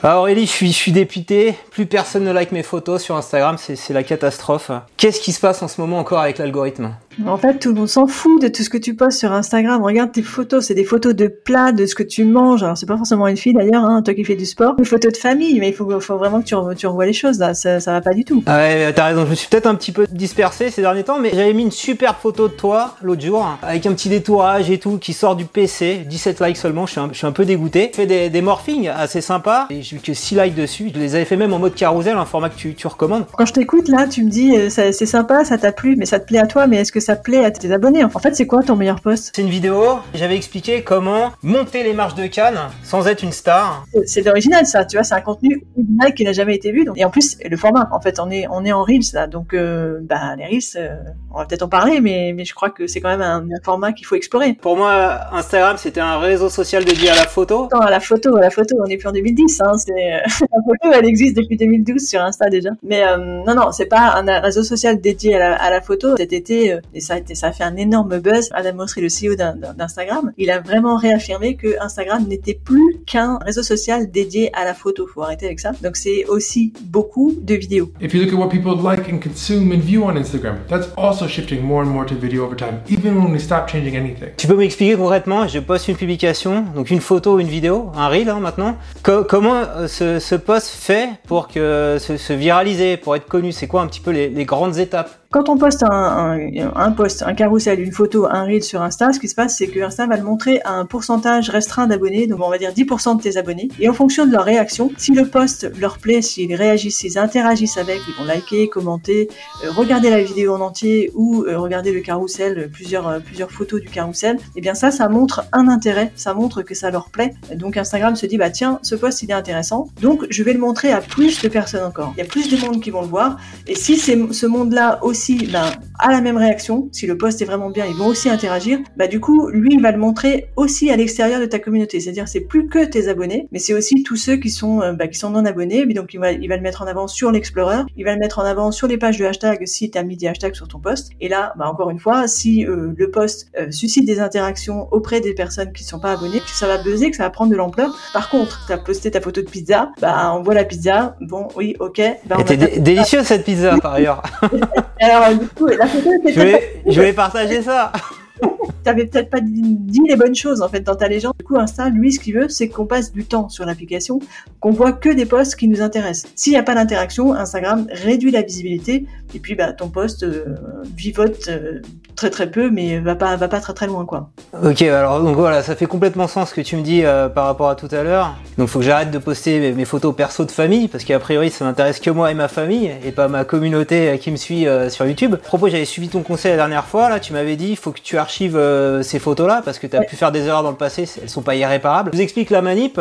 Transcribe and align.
Ah 0.00 0.20
Aurélie, 0.20 0.46
je 0.46 0.52
suis, 0.52 0.68
je 0.68 0.76
suis 0.76 0.92
dépité. 0.92 1.56
Plus 1.72 1.86
personne 1.86 2.22
ne 2.22 2.30
like 2.30 2.52
mes 2.52 2.62
photos 2.62 3.02
sur 3.02 3.16
Instagram, 3.16 3.56
c'est 3.58 3.92
la 3.92 4.04
catastrophe. 4.04 4.70
Qu'est-ce 4.96 5.20
qui 5.20 5.32
se 5.32 5.40
passe 5.40 5.60
en 5.60 5.66
ce 5.66 5.80
moment 5.80 5.98
encore 5.98 6.20
avec 6.20 6.38
l'algorithme? 6.38 6.94
En 7.26 7.36
fait, 7.36 7.58
tout 7.58 7.70
le 7.70 7.74
monde 7.74 7.88
s'en 7.88 8.06
fout 8.06 8.40
de 8.40 8.48
tout 8.48 8.62
ce 8.62 8.70
que 8.70 8.78
tu 8.78 8.94
postes 8.94 9.18
sur 9.18 9.32
Instagram. 9.32 9.82
Regarde 9.82 10.12
tes 10.12 10.22
photos, 10.22 10.66
c'est 10.66 10.74
des 10.74 10.84
photos 10.84 11.14
de 11.14 11.26
plats, 11.26 11.72
de 11.72 11.86
ce 11.86 11.94
que 11.94 12.02
tu 12.02 12.24
manges. 12.24 12.62
Alors, 12.62 12.76
c'est 12.76 12.86
pas 12.86 12.96
forcément 12.96 13.26
une 13.26 13.36
fille 13.36 13.54
d'ailleurs, 13.54 13.84
hein, 13.84 14.02
toi 14.02 14.14
qui 14.14 14.24
fais 14.24 14.36
du 14.36 14.46
sport. 14.46 14.74
Une 14.78 14.84
photo 14.84 15.10
de 15.10 15.16
famille, 15.16 15.58
mais 15.60 15.68
il 15.68 15.74
faut, 15.74 16.00
faut 16.00 16.16
vraiment 16.16 16.40
que 16.40 16.46
tu, 16.46 16.54
tu 16.76 16.86
revois 16.86 17.06
les 17.06 17.12
choses 17.12 17.38
là. 17.38 17.54
Ça, 17.54 17.80
ça 17.80 17.92
va 17.92 18.00
pas 18.00 18.14
du 18.14 18.24
tout. 18.24 18.42
Ah 18.46 18.58
ouais, 18.58 18.92
t'as 18.92 19.06
raison. 19.06 19.24
Je 19.24 19.30
me 19.30 19.34
suis 19.34 19.48
peut-être 19.48 19.66
un 19.66 19.74
petit 19.74 19.92
peu 19.92 20.06
dispersé 20.10 20.70
ces 20.70 20.82
derniers 20.82 21.04
temps, 21.04 21.18
mais 21.18 21.30
j'avais 21.34 21.52
mis 21.52 21.62
une 21.62 21.70
super 21.70 22.16
photo 22.16 22.48
de 22.48 22.52
toi 22.52 22.96
l'autre 23.02 23.22
jour, 23.22 23.46
avec 23.62 23.86
un 23.86 23.92
petit 23.92 24.08
détourage 24.08 24.70
et 24.70 24.78
tout, 24.78 24.98
qui 24.98 25.12
sort 25.12 25.36
du 25.36 25.44
PC. 25.44 26.04
17 26.08 26.40
likes 26.40 26.56
seulement. 26.56 26.86
Je 26.86 26.92
suis 26.92 27.00
un, 27.00 27.08
je 27.12 27.18
suis 27.18 27.26
un 27.26 27.32
peu 27.32 27.44
dégoûté. 27.44 27.90
Je 27.92 27.96
fais 27.96 28.06
des, 28.06 28.30
des 28.30 28.42
morphings 28.42 28.88
assez 28.88 29.20
sympas. 29.20 29.66
Et 29.70 29.82
j'ai 29.82 29.96
vu 29.96 30.02
que 30.02 30.14
6 30.14 30.36
likes 30.36 30.54
dessus. 30.54 30.90
Je 30.94 30.98
les 30.98 31.14
avais 31.14 31.24
fait 31.24 31.36
même 31.36 31.52
en 31.52 31.58
mode 31.58 31.74
carousel, 31.74 32.16
un 32.16 32.24
format 32.24 32.48
que 32.48 32.56
tu, 32.56 32.74
tu 32.74 32.86
recommandes. 32.86 33.24
Quand 33.36 33.46
je 33.46 33.52
t'écoute 33.52 33.88
là, 33.88 34.06
tu 34.06 34.24
me 34.24 34.30
dis, 34.30 34.56
euh, 34.56 34.68
c'est 34.70 34.92
sympa, 34.92 35.44
ça 35.44 35.58
t'a 35.58 35.72
plu, 35.72 35.96
mais 35.96 36.06
ça 36.06 36.20
te 36.20 36.26
plaît 36.26 36.38
à 36.38 36.46
toi, 36.46 36.66
mais 36.66 36.78
est-ce 36.78 36.92
que 36.92 37.00
ça 37.08 37.16
plaît 37.16 37.42
à 37.42 37.50
tes 37.50 37.72
abonnés 37.72 38.04
en 38.04 38.10
fait, 38.10 38.34
c'est 38.34 38.46
quoi 38.46 38.62
ton 38.62 38.76
meilleur 38.76 39.00
poste 39.00 39.32
C'est 39.34 39.40
une 39.40 39.48
vidéo, 39.48 40.00
j'avais 40.12 40.36
expliqué 40.36 40.82
comment 40.82 41.32
monter 41.42 41.82
les 41.82 41.94
marches 41.94 42.14
de 42.14 42.26
Cannes 42.26 42.58
sans 42.82 43.08
être 43.08 43.22
une 43.22 43.32
star. 43.32 43.86
C'est 44.04 44.28
original 44.28 44.66
ça, 44.66 44.84
tu 44.84 44.98
vois, 44.98 45.04
c'est 45.04 45.14
un 45.14 45.22
contenu 45.22 45.64
original 45.74 46.12
qui 46.12 46.24
n'a 46.24 46.32
jamais 46.32 46.54
été 46.54 46.70
vu. 46.70 46.86
Et 46.96 47.06
en 47.06 47.10
plus, 47.10 47.38
le 47.42 47.56
format, 47.56 47.88
en 47.92 48.00
fait, 48.00 48.20
on 48.20 48.30
est, 48.30 48.46
on 48.50 48.62
est 48.64 48.72
en 48.72 48.82
Reels 48.82 49.14
là, 49.14 49.26
donc 49.26 49.54
euh, 49.54 50.00
bah, 50.02 50.36
les 50.36 50.44
Reels, 50.44 50.76
euh, 50.76 50.96
on 51.32 51.38
va 51.38 51.46
peut-être 51.46 51.62
en 51.62 51.68
parler, 51.68 52.02
mais, 52.02 52.34
mais 52.36 52.44
je 52.44 52.54
crois 52.54 52.68
que 52.68 52.86
c'est 52.86 53.00
quand 53.00 53.08
même 53.08 53.22
un, 53.22 53.46
format 53.64 53.92
qu'il 53.92 54.06
faut 54.06 54.14
explorer. 54.14 54.52
Pour 54.52 54.76
moi, 54.76 55.20
Instagram, 55.32 55.76
c'était 55.78 56.00
un 56.00 56.18
réseau 56.18 56.50
social 56.50 56.84
dédié 56.84 57.08
à 57.08 57.16
la 57.16 57.26
photo. 57.26 57.68
Non, 57.72 57.80
à 57.80 57.90
la 57.90 58.00
photo, 58.00 58.36
à 58.36 58.40
la 58.40 58.50
photo, 58.50 58.76
on 58.84 58.86
est 58.86 58.98
plus 58.98 59.08
en 59.08 59.12
2010. 59.12 59.62
Hein, 59.62 59.72
la 59.88 60.28
photo, 60.28 60.94
elle 60.94 61.06
existe 61.06 61.36
depuis 61.36 61.56
2012 61.56 62.06
sur 62.06 62.20
Insta 62.20 62.50
déjà. 62.50 62.70
Mais 62.82 63.02
euh, 63.02 63.16
non, 63.46 63.54
non, 63.54 63.72
c'est 63.72 63.86
pas 63.86 64.14
un 64.16 64.40
réseau 64.40 64.62
social 64.62 65.00
dédié 65.00 65.36
à 65.36 65.38
la, 65.38 65.54
à 65.56 65.70
la 65.70 65.80
photo. 65.80 66.16
Cet 66.16 66.32
été, 66.32 66.78
et 66.98 67.00
ça 67.00 67.14
a, 67.14 67.18
été, 67.18 67.36
ça 67.36 67.46
a 67.46 67.52
fait 67.52 67.62
un 67.62 67.76
énorme 67.76 68.18
buzz. 68.18 68.50
Adam 68.52 68.74
Mosseri, 68.74 69.02
le 69.02 69.08
CEO 69.08 69.36
d'Instagram, 69.36 70.32
il 70.36 70.50
a 70.50 70.58
vraiment 70.58 70.96
réaffirmé 70.96 71.54
que 71.54 71.80
Instagram 71.80 72.26
n'était 72.26 72.58
plus 72.62 72.96
qu'un 73.06 73.38
réseau 73.38 73.62
social 73.62 74.10
dédié 74.10 74.50
à 74.52 74.64
la 74.64 74.74
photo. 74.74 75.06
Faut 75.06 75.22
arrêter 75.22 75.46
avec 75.46 75.60
ça. 75.60 75.70
Donc 75.80 75.96
c'est 75.96 76.24
aussi 76.24 76.72
beaucoup 76.82 77.36
de 77.40 77.54
vidéos. 77.54 77.92
If 78.00 78.14
you 78.14 78.20
look 78.20 78.34
at 78.34 78.36
what 78.36 78.48
people 78.48 78.74
like 78.82 79.08
and 79.08 79.20
consume 79.20 79.70
and 79.70 79.78
view 79.78 80.02
on 80.02 80.16
Instagram, 80.16 80.56
that's 80.68 80.88
also 80.96 81.28
shifting 81.28 81.62
more 81.62 81.84
and 81.84 81.88
more 81.88 82.04
to 82.04 82.16
video 82.16 82.44
over 82.44 82.56
time, 82.56 82.80
even 82.88 83.16
when 83.16 83.32
we 83.32 83.38
stop 83.40 83.68
changing 83.70 83.94
anything. 83.94 84.30
Tu 84.36 84.48
peux 84.48 84.56
m'expliquer 84.56 84.96
concrètement 84.96 85.46
Je 85.46 85.60
poste 85.60 85.86
une 85.86 85.96
publication, 85.96 86.64
donc 86.74 86.90
une 86.90 87.00
photo, 87.00 87.38
une 87.38 87.46
vidéo, 87.46 87.92
un 87.94 88.08
reel 88.08 88.28
hein, 88.28 88.40
maintenant. 88.40 88.76
comment 89.02 89.54
euh, 89.54 89.86
ce, 89.86 90.18
ce, 90.18 90.34
post 90.34 90.66
fait 90.68 91.10
pour 91.28 91.46
que 91.46 91.98
se, 92.00 92.16
se 92.16 92.32
viraliser, 92.32 92.96
pour 92.96 93.14
être 93.14 93.26
connu? 93.26 93.52
C'est 93.52 93.68
quoi 93.68 93.82
un 93.82 93.86
petit 93.86 94.00
peu 94.00 94.10
les, 94.10 94.28
les 94.28 94.44
grandes 94.44 94.78
étapes? 94.78 95.10
Quand 95.30 95.50
on 95.50 95.58
poste 95.58 95.82
un, 95.82 95.90
un, 95.90 96.72
un, 96.74 96.92
post, 96.92 97.22
un 97.22 97.34
carrousel, 97.34 97.80
une 97.80 97.92
photo, 97.92 98.26
un 98.26 98.44
reel 98.44 98.62
sur 98.62 98.80
Insta, 98.80 99.12
ce 99.12 99.20
qui 99.20 99.28
se 99.28 99.34
passe, 99.34 99.58
c'est 99.58 99.66
que 99.66 99.78
Insta 99.78 100.06
va 100.06 100.16
le 100.16 100.22
montrer 100.22 100.62
à 100.64 100.72
un 100.72 100.86
pourcentage 100.86 101.50
restreint 101.50 101.86
d'abonnés, 101.86 102.26
donc 102.26 102.40
on 102.42 102.48
va 102.48 102.56
dire 102.56 102.72
10% 102.72 103.18
de 103.18 103.22
tes 103.22 103.36
abonnés. 103.36 103.68
Et 103.78 103.90
en 103.90 103.92
fonction 103.92 104.24
de 104.24 104.32
leur 104.32 104.44
réaction, 104.44 104.90
si 104.96 105.12
le 105.12 105.26
post 105.26 105.70
leur 105.78 105.98
plaît, 105.98 106.22
s'ils 106.22 106.54
réagissent, 106.54 106.96
s'ils 106.96 107.18
interagissent 107.18 107.76
avec, 107.76 108.00
ils 108.08 108.14
vont 108.14 108.24
liker, 108.24 108.70
commenter, 108.70 109.28
euh, 109.64 109.70
regarder 109.70 110.08
la 110.08 110.22
vidéo 110.22 110.54
en 110.54 110.62
entier 110.62 111.10
ou 111.14 111.44
euh, 111.44 111.58
regarder 111.58 111.92
le 111.92 112.00
carrousel, 112.00 112.70
plusieurs, 112.72 113.06
euh, 113.06 113.18
plusieurs 113.20 113.50
photos 113.50 113.82
du 113.82 113.88
carrousel, 113.88 114.36
et 114.36 114.40
eh 114.56 114.60
bien 114.62 114.74
ça, 114.74 114.90
ça 114.90 115.10
montre 115.10 115.44
un 115.52 115.68
intérêt, 115.68 116.10
ça 116.16 116.32
montre 116.32 116.62
que 116.62 116.74
ça 116.74 116.90
leur 116.90 117.10
plaît. 117.10 117.34
Donc 117.54 117.76
Instagram 117.76 118.16
se 118.16 118.24
dit, 118.24 118.38
bah 118.38 118.48
tiens, 118.48 118.78
ce 118.80 118.94
post 118.94 119.22
il 119.22 119.30
est 119.30 119.34
intéressant, 119.34 119.88
donc 120.00 120.24
je 120.30 120.42
vais 120.42 120.54
le 120.54 120.58
montrer 120.58 120.90
à 120.90 121.02
plus 121.02 121.42
de 121.42 121.48
personnes 121.48 121.84
encore. 121.84 122.14
Il 122.16 122.20
y 122.20 122.22
a 122.22 122.26
plus 122.26 122.48
de 122.48 122.56
monde 122.64 122.80
qui 122.80 122.90
vont 122.90 123.02
le 123.02 123.08
voir, 123.08 123.36
et 123.66 123.74
si 123.74 123.98
ce 123.98 124.46
monde-là 124.46 125.00
aussi 125.02 125.17
aussi 125.18 125.48
ben, 125.52 125.72
a 125.98 126.12
la 126.12 126.20
même 126.20 126.36
réaction, 126.36 126.88
si 126.92 127.08
le 127.08 127.18
post 127.18 127.42
est 127.42 127.44
vraiment 127.44 127.70
bien, 127.70 127.84
ils 127.86 127.96
vont 127.96 128.06
aussi 128.06 128.30
interagir, 128.30 128.78
bah 128.96 129.08
du 129.08 129.18
coup, 129.18 129.48
lui, 129.48 129.70
il 129.72 129.82
va 129.82 129.90
le 129.90 129.98
montrer 129.98 130.50
aussi 130.54 130.92
à 130.92 130.96
l'extérieur 130.96 131.40
de 131.40 131.46
ta 131.46 131.58
communauté. 131.58 131.98
C'est-à-dire, 131.98 132.28
c'est 132.28 132.42
plus 132.42 132.68
que 132.68 132.84
tes 132.84 133.08
abonnés, 133.08 133.48
mais 133.50 133.58
c'est 133.58 133.74
aussi 133.74 134.04
tous 134.04 134.14
ceux 134.14 134.36
qui 134.36 134.50
sont, 134.50 134.80
euh, 134.80 134.92
bah, 134.92 135.08
qui 135.08 135.18
sont 135.18 135.30
non 135.30 135.44
abonnés. 135.44 135.80
Et 135.80 135.94
donc, 135.94 136.14
il 136.14 136.20
va, 136.20 136.30
il 136.30 136.48
va 136.48 136.56
le 136.56 136.62
mettre 136.62 136.82
en 136.82 136.86
avant 136.86 137.08
sur 137.08 137.32
l'Explorer, 137.32 137.82
il 137.96 138.04
va 138.04 138.12
le 138.12 138.20
mettre 138.20 138.38
en 138.38 138.44
avant 138.44 138.70
sur 138.70 138.86
les 138.86 138.96
pages 138.96 139.18
de 139.18 139.24
hashtag 139.24 139.66
si 139.66 139.90
tu 139.90 139.98
as 139.98 140.04
mis 140.04 140.16
des 140.16 140.28
hashtags 140.28 140.54
sur 140.54 140.68
ton 140.68 140.78
post. 140.78 141.10
Et 141.20 141.28
là, 141.28 141.52
bah, 141.58 141.68
encore 141.68 141.90
une 141.90 141.98
fois, 141.98 142.28
si 142.28 142.64
euh, 142.64 142.92
le 142.96 143.10
post 143.10 143.50
euh, 143.58 143.72
suscite 143.72 144.06
des 144.06 144.20
interactions 144.20 144.86
auprès 144.92 145.20
des 145.20 145.34
personnes 145.34 145.72
qui 145.72 145.82
ne 145.82 145.88
sont 145.88 145.98
pas 145.98 146.12
abonnées, 146.12 146.40
ça 146.46 146.68
va 146.68 146.78
buzzer, 146.78 147.10
que 147.10 147.16
ça 147.16 147.24
va 147.24 147.30
prendre 147.30 147.50
de 147.50 147.56
l'ampleur. 147.56 147.98
Par 148.12 148.30
contre, 148.30 148.66
tu 148.68 148.72
as 148.72 148.78
posté 148.78 149.10
ta 149.10 149.20
photo 149.20 149.42
de 149.42 149.50
pizza, 149.50 149.90
bah 150.00 150.32
on 150.36 150.42
voit 150.42 150.54
la 150.54 150.64
pizza, 150.64 151.16
bon, 151.20 151.48
oui, 151.56 151.74
ok. 151.80 152.00
Bah, 152.26 152.36
Elle 152.48 152.82
délicieuse 152.82 153.24
cette 153.24 153.44
pizza 153.44 153.76
par 153.80 153.94
ailleurs. 153.94 154.22
Alors, 155.10 155.38
du 155.38 155.46
coup, 155.48 155.66
la 155.66 155.86
photo 155.86 156.10
je, 156.26 156.40
vais, 156.40 156.82
je 156.86 157.00
vais 157.00 157.12
partager 157.12 157.62
ça. 157.62 157.92
T'avais 158.84 159.06
peut-être 159.06 159.30
pas 159.30 159.40
dit 159.40 160.00
les 160.06 160.16
bonnes 160.16 160.34
choses 160.34 160.62
en 160.62 160.68
fait 160.68 160.80
dans 160.80 160.94
ta 160.94 161.08
légende. 161.08 161.34
Du 161.38 161.44
coup, 161.44 161.58
Insta, 161.58 161.88
lui, 161.88 162.12
ce 162.12 162.20
qu'il 162.20 162.34
veut, 162.34 162.48
c'est 162.48 162.68
qu'on 162.68 162.86
passe 162.86 163.12
du 163.12 163.24
temps 163.24 163.48
sur 163.48 163.64
l'application, 163.64 164.20
qu'on 164.60 164.70
voit 164.70 164.92
que 164.92 165.08
des 165.08 165.26
posts 165.26 165.56
qui 165.56 165.68
nous 165.68 165.82
intéressent. 165.82 166.30
S'il 166.34 166.52
n'y 166.52 166.58
a 166.58 166.62
pas 166.62 166.74
d'interaction, 166.74 167.34
Instagram 167.34 167.86
réduit 167.90 168.30
la 168.30 168.42
visibilité 168.42 169.06
et 169.34 169.38
puis 169.38 169.54
bah 169.54 169.72
ton 169.72 169.88
post 169.88 170.22
euh, 170.22 170.56
vivote 170.96 171.48
euh, 171.48 171.80
très 172.16 172.30
très 172.30 172.50
peu, 172.50 172.70
mais 172.70 172.98
va 172.98 173.14
pas 173.14 173.36
va 173.36 173.46
pas 173.48 173.60
très 173.60 173.74
très 173.74 173.86
loin 173.86 174.04
quoi. 174.04 174.30
Ok, 174.64 174.82
alors 174.82 175.22
donc 175.22 175.36
voilà, 175.36 175.62
ça 175.62 175.76
fait 175.76 175.86
complètement 175.86 176.26
sens 176.26 176.50
ce 176.50 176.54
que 176.54 176.60
tu 176.60 176.76
me 176.76 176.82
dis 176.82 177.04
euh, 177.04 177.28
par 177.28 177.44
rapport 177.44 177.68
à 177.68 177.76
tout 177.76 177.88
à 177.92 178.02
l'heure. 178.02 178.34
Donc 178.56 178.68
faut 178.68 178.80
que 178.80 178.84
j'arrête 178.84 179.10
de 179.10 179.18
poster 179.18 179.72
mes, 179.72 179.84
photos 179.84 180.14
perso 180.16 180.44
de 180.44 180.50
famille 180.50 180.88
parce 180.88 181.04
qu'a 181.04 181.18
priori 181.18 181.50
ça 181.50 181.64
n'intéresse 181.64 182.00
que 182.00 182.10
moi 182.10 182.30
et 182.30 182.34
ma 182.34 182.48
famille 182.48 182.90
et 183.04 183.12
pas 183.12 183.28
ma 183.28 183.44
communauté 183.44 184.18
qui 184.18 184.30
me 184.30 184.36
suit 184.36 184.66
sur 184.88 185.06
YouTube. 185.06 185.34
À 185.34 185.36
propos, 185.36 185.68
j'avais 185.68 185.84
suivi 185.84 186.08
ton 186.08 186.22
conseil 186.22 186.52
la 186.52 186.56
dernière 186.56 186.86
fois 186.86 187.08
là, 187.08 187.20
tu 187.20 187.32
m'avais 187.32 187.56
dit 187.56 187.70
il 187.70 187.76
faut 187.76 187.92
que 187.92 188.00
tu 188.00 188.18
archives 188.18 188.60
ces 189.02 189.18
photos 189.18 189.46
là 189.46 189.62
parce 189.64 189.78
que 189.78 189.86
tu 189.86 189.96
as 189.96 190.02
pu 190.02 190.16
faire 190.16 190.32
des 190.32 190.46
erreurs 190.46 190.62
dans 190.62 190.70
le 190.70 190.76
passé, 190.76 191.08
elles 191.22 191.28
sont 191.28 191.42
pas 191.42 191.54
irréparables. 191.54 192.10
Je 192.12 192.16
vous 192.16 192.22
explique 192.22 192.50
la 192.50 192.62
manip 192.62 192.98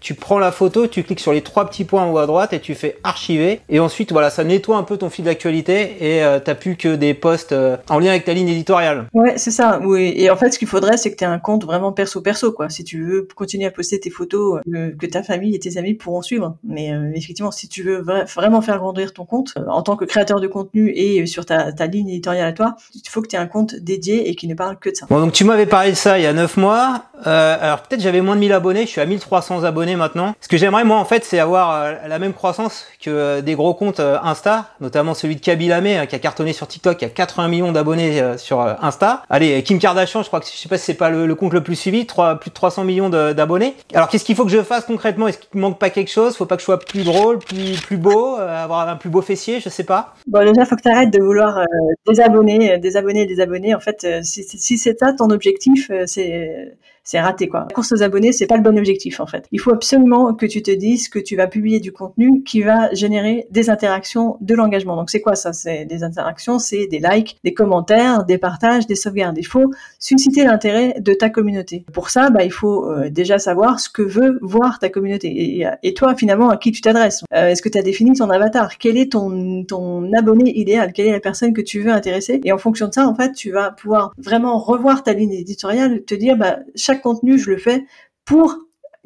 tu 0.00 0.14
prends 0.14 0.38
la 0.38 0.52
photo, 0.52 0.86
tu 0.86 1.02
cliques 1.02 1.20
sur 1.20 1.32
les 1.32 1.42
trois 1.42 1.68
petits 1.68 1.84
points 1.84 2.02
en 2.02 2.12
haut 2.12 2.18
à 2.18 2.26
droite 2.26 2.52
et 2.52 2.60
tu 2.60 2.74
fais 2.74 2.98
archiver. 3.04 3.60
Et 3.68 3.80
ensuite, 3.80 4.12
voilà, 4.12 4.30
ça 4.30 4.44
nettoie 4.44 4.76
un 4.76 4.82
peu 4.82 4.96
ton 4.96 5.10
fil 5.10 5.24
d'actualité 5.24 5.96
et 6.00 6.22
euh, 6.24 6.38
t'as 6.40 6.54
plus 6.54 6.76
que 6.76 6.94
des 6.94 7.14
posts 7.14 7.52
euh, 7.52 7.76
en 7.88 7.98
lien 7.98 8.10
avec 8.10 8.24
ta 8.24 8.34
ligne 8.34 8.48
éditoriale. 8.48 9.06
Ouais, 9.14 9.34
c'est 9.36 9.50
ça. 9.50 9.80
Oui. 9.82 10.12
Et 10.16 10.30
en 10.30 10.36
fait, 10.36 10.50
ce 10.52 10.58
qu'il 10.58 10.68
faudrait, 10.68 10.96
c'est 10.96 11.10
que 11.10 11.16
tu 11.16 11.24
aies 11.24 11.28
un 11.28 11.38
compte 11.38 11.64
vraiment 11.64 11.92
perso-perso, 11.92 12.52
quoi. 12.52 12.68
Si 12.68 12.84
tu 12.84 13.04
veux 13.04 13.28
continuer 13.34 13.66
à 13.66 13.70
poster 13.70 14.00
tes 14.00 14.10
photos 14.10 14.60
euh, 14.74 14.90
que 14.98 15.06
ta 15.06 15.22
famille 15.22 15.54
et 15.54 15.58
tes 15.58 15.78
amis 15.78 15.94
pourront 15.94 16.22
suivre. 16.22 16.56
Mais 16.64 16.92
effectivement, 17.14 17.50
si 17.50 17.68
tu 17.68 17.82
veux 17.82 18.04
vraiment 18.34 18.60
faire 18.60 18.78
grandir 18.78 19.12
ton 19.12 19.24
compte 19.24 19.54
en 19.68 19.82
tant 19.82 19.96
que 19.96 20.04
créateur 20.04 20.40
de 20.40 20.46
contenu 20.46 20.92
et 20.94 21.26
sur 21.26 21.46
ta, 21.46 21.72
ta 21.72 21.86
ligne 21.86 22.08
éditoriale 22.08 22.48
à 22.48 22.52
toi, 22.52 22.76
il 22.94 23.08
faut 23.08 23.22
que 23.22 23.28
tu 23.28 23.36
aies 23.36 23.38
un 23.38 23.46
compte 23.46 23.74
dédié 23.76 24.28
et 24.28 24.34
qui 24.34 24.48
ne 24.48 24.54
parle 24.54 24.78
que 24.78 24.90
de 24.90 24.94
ça. 24.94 25.06
Bon, 25.08 25.20
donc 25.20 25.32
tu 25.32 25.44
m'avais 25.44 25.66
parlé 25.66 25.90
de 25.90 25.96
ça 25.96 26.18
il 26.18 26.24
y 26.24 26.26
a 26.26 26.32
9 26.32 26.56
mois. 26.56 27.02
alors 27.24 27.82
peut-être 27.82 28.00
j'avais 28.00 28.20
moins 28.20 28.34
de 28.34 28.40
1000 28.40 28.52
abonnés, 28.52 28.82
je 28.82 28.90
suis 28.90 29.00
à 29.00 29.06
1300 29.06 29.64
abonnés 29.64 29.75
maintenant. 29.84 30.34
Ce 30.40 30.48
que 30.48 30.56
j'aimerais 30.56 30.84
moi 30.84 30.96
en 30.96 31.04
fait, 31.04 31.24
c'est 31.24 31.38
avoir 31.38 31.74
euh, 31.74 31.94
la 32.08 32.18
même 32.18 32.32
croissance 32.32 32.86
que 33.00 33.10
euh, 33.10 33.42
des 33.42 33.54
gros 33.54 33.74
comptes 33.74 34.00
euh, 34.00 34.16
Insta, 34.22 34.70
notamment 34.80 35.14
celui 35.14 35.36
de 35.36 35.40
hein, 35.40 36.06
qui 36.06 36.14
a 36.14 36.18
cartonné 36.18 36.52
sur 36.52 36.66
TikTok, 36.66 36.96
qui 36.96 37.04
a 37.04 37.08
80 37.08 37.48
millions 37.48 37.72
d'abonnés 37.72 38.22
sur 38.38 38.60
Insta. 38.60 39.22
Allez, 39.28 39.62
Kim 39.62 39.78
Kardashian, 39.78 40.22
je 40.22 40.28
crois 40.28 40.40
que 40.40 40.46
je 40.46 40.52
sais 40.52 40.68
pas 40.68 40.78
si 40.78 40.84
c'est 40.86 40.94
pas 40.94 41.10
le, 41.10 41.34
compte 41.34 41.52
le 41.52 41.62
plus 41.62 41.76
suivi, 41.76 42.06
3, 42.06 42.36
plus 42.36 42.50
de 42.50 42.54
300 42.54 42.84
millions 42.84 43.10
d'abonnés. 43.10 43.74
Alors 43.94 44.08
qu'est-ce 44.08 44.24
qu'il 44.24 44.34
faut 44.34 44.44
que 44.44 44.50
je 44.50 44.62
fasse 44.62 44.84
concrètement? 44.84 45.28
Est-ce 45.28 45.38
qu'il 45.38 45.60
manque 45.60 45.78
pas 45.78 45.90
quelque 45.90 46.10
chose? 46.10 46.36
Faut 46.36 46.46
pas 46.46 46.56
que 46.56 46.62
je 46.62 46.66
sois 46.66 46.78
plus 46.78 47.04
drôle, 47.04 47.38
plus 47.38 47.80
plus 47.80 47.98
beau, 47.98 48.36
avoir 48.36 48.88
un 48.88 48.96
plus 48.96 49.10
beau 49.10 49.22
fessier, 49.22 49.60
je 49.60 49.68
sais 49.68 49.84
pas. 49.84 50.14
Bon 50.26 50.44
déjà, 50.44 50.64
faut 50.64 50.76
que 50.76 50.82
tu 50.82 50.88
arrêtes 50.88 51.12
de 51.12 51.22
vouloir 51.22 51.64
désabonner, 52.06 52.78
désabonner, 52.78 53.26
désabonner. 53.26 53.74
En 53.74 53.80
fait, 53.80 54.06
si, 54.22 54.42
si 54.44 54.78
c'est 54.78 54.98
ça 54.98 55.12
ton 55.12 55.30
objectif, 55.30 55.90
c'est 56.06 56.76
c'est 57.06 57.20
raté 57.20 57.48
quoi. 57.48 57.60
La 57.60 57.74
course 57.74 57.92
aux 57.92 58.02
abonnés, 58.02 58.32
c'est 58.32 58.46
pas 58.46 58.56
le 58.56 58.62
bon 58.62 58.76
objectif 58.76 59.20
en 59.20 59.26
fait. 59.26 59.46
Il 59.52 59.60
faut 59.60 59.72
absolument 59.72 60.34
que 60.34 60.44
tu 60.44 60.60
te 60.60 60.72
dises 60.72 61.08
que 61.08 61.20
tu 61.20 61.36
vas 61.36 61.46
publier 61.46 61.78
du 61.78 61.92
contenu 61.92 62.42
qui 62.42 62.62
va 62.62 62.92
générer 62.92 63.46
des 63.50 63.70
interactions, 63.70 64.36
de 64.40 64.54
l'engagement. 64.54 64.96
Donc 64.96 65.08
c'est 65.08 65.20
quoi 65.20 65.36
ça? 65.36 65.52
C'est 65.52 65.84
des 65.84 66.02
interactions, 66.02 66.58
c'est 66.58 66.88
des 66.88 66.98
likes, 66.98 67.38
des 67.44 67.54
commentaires, 67.54 68.24
des 68.24 68.38
partages, 68.38 68.88
des 68.88 68.96
sauvegardes. 68.96 69.38
Il 69.38 69.46
faut 69.46 69.70
susciter 70.00 70.44
l'intérêt 70.44 70.96
de 70.98 71.14
ta 71.14 71.30
communauté. 71.30 71.84
Pour 71.92 72.10
ça, 72.10 72.28
bah, 72.30 72.42
il 72.42 72.50
faut 72.52 72.90
euh, 72.90 73.08
déjà 73.08 73.38
savoir 73.38 73.78
ce 73.78 73.88
que 73.88 74.02
veut 74.02 74.38
voir 74.42 74.80
ta 74.80 74.88
communauté 74.88 75.64
et, 75.82 75.94
toi 75.94 76.14
finalement 76.14 76.50
à 76.50 76.56
qui 76.58 76.72
tu 76.72 76.80
t'adresses? 76.82 77.22
Euh, 77.32 77.48
est-ce 77.48 77.62
que 77.62 77.68
tu 77.68 77.78
as 77.78 77.82
défini 77.82 78.12
ton 78.14 78.28
avatar? 78.28 78.76
Quel 78.78 78.98
est 78.98 79.12
ton 79.12 79.64
ton 79.64 80.12
abonné 80.12 80.58
idéal? 80.58 80.92
Quelle 80.92 81.06
est 81.06 81.12
la 81.12 81.20
personne 81.20 81.54
que 81.54 81.62
tu 81.62 81.80
veux 81.80 81.90
intéresser? 81.90 82.40
Et 82.44 82.52
en 82.52 82.58
fonction 82.58 82.88
de 82.88 82.92
ça, 82.92 83.06
en 83.06 83.14
fait, 83.14 83.32
tu 83.32 83.52
vas 83.52 83.70
pouvoir 83.70 84.12
vraiment 84.18 84.58
revoir 84.58 85.04
ta 85.04 85.12
ligne 85.12 85.32
éditoriale, 85.32 86.02
te 86.02 86.14
dire 86.14 86.36
bah 86.36 86.58
chaque 86.74 86.95
contenu, 87.00 87.38
je 87.38 87.50
le 87.50 87.58
fais 87.58 87.84
pour 88.24 88.56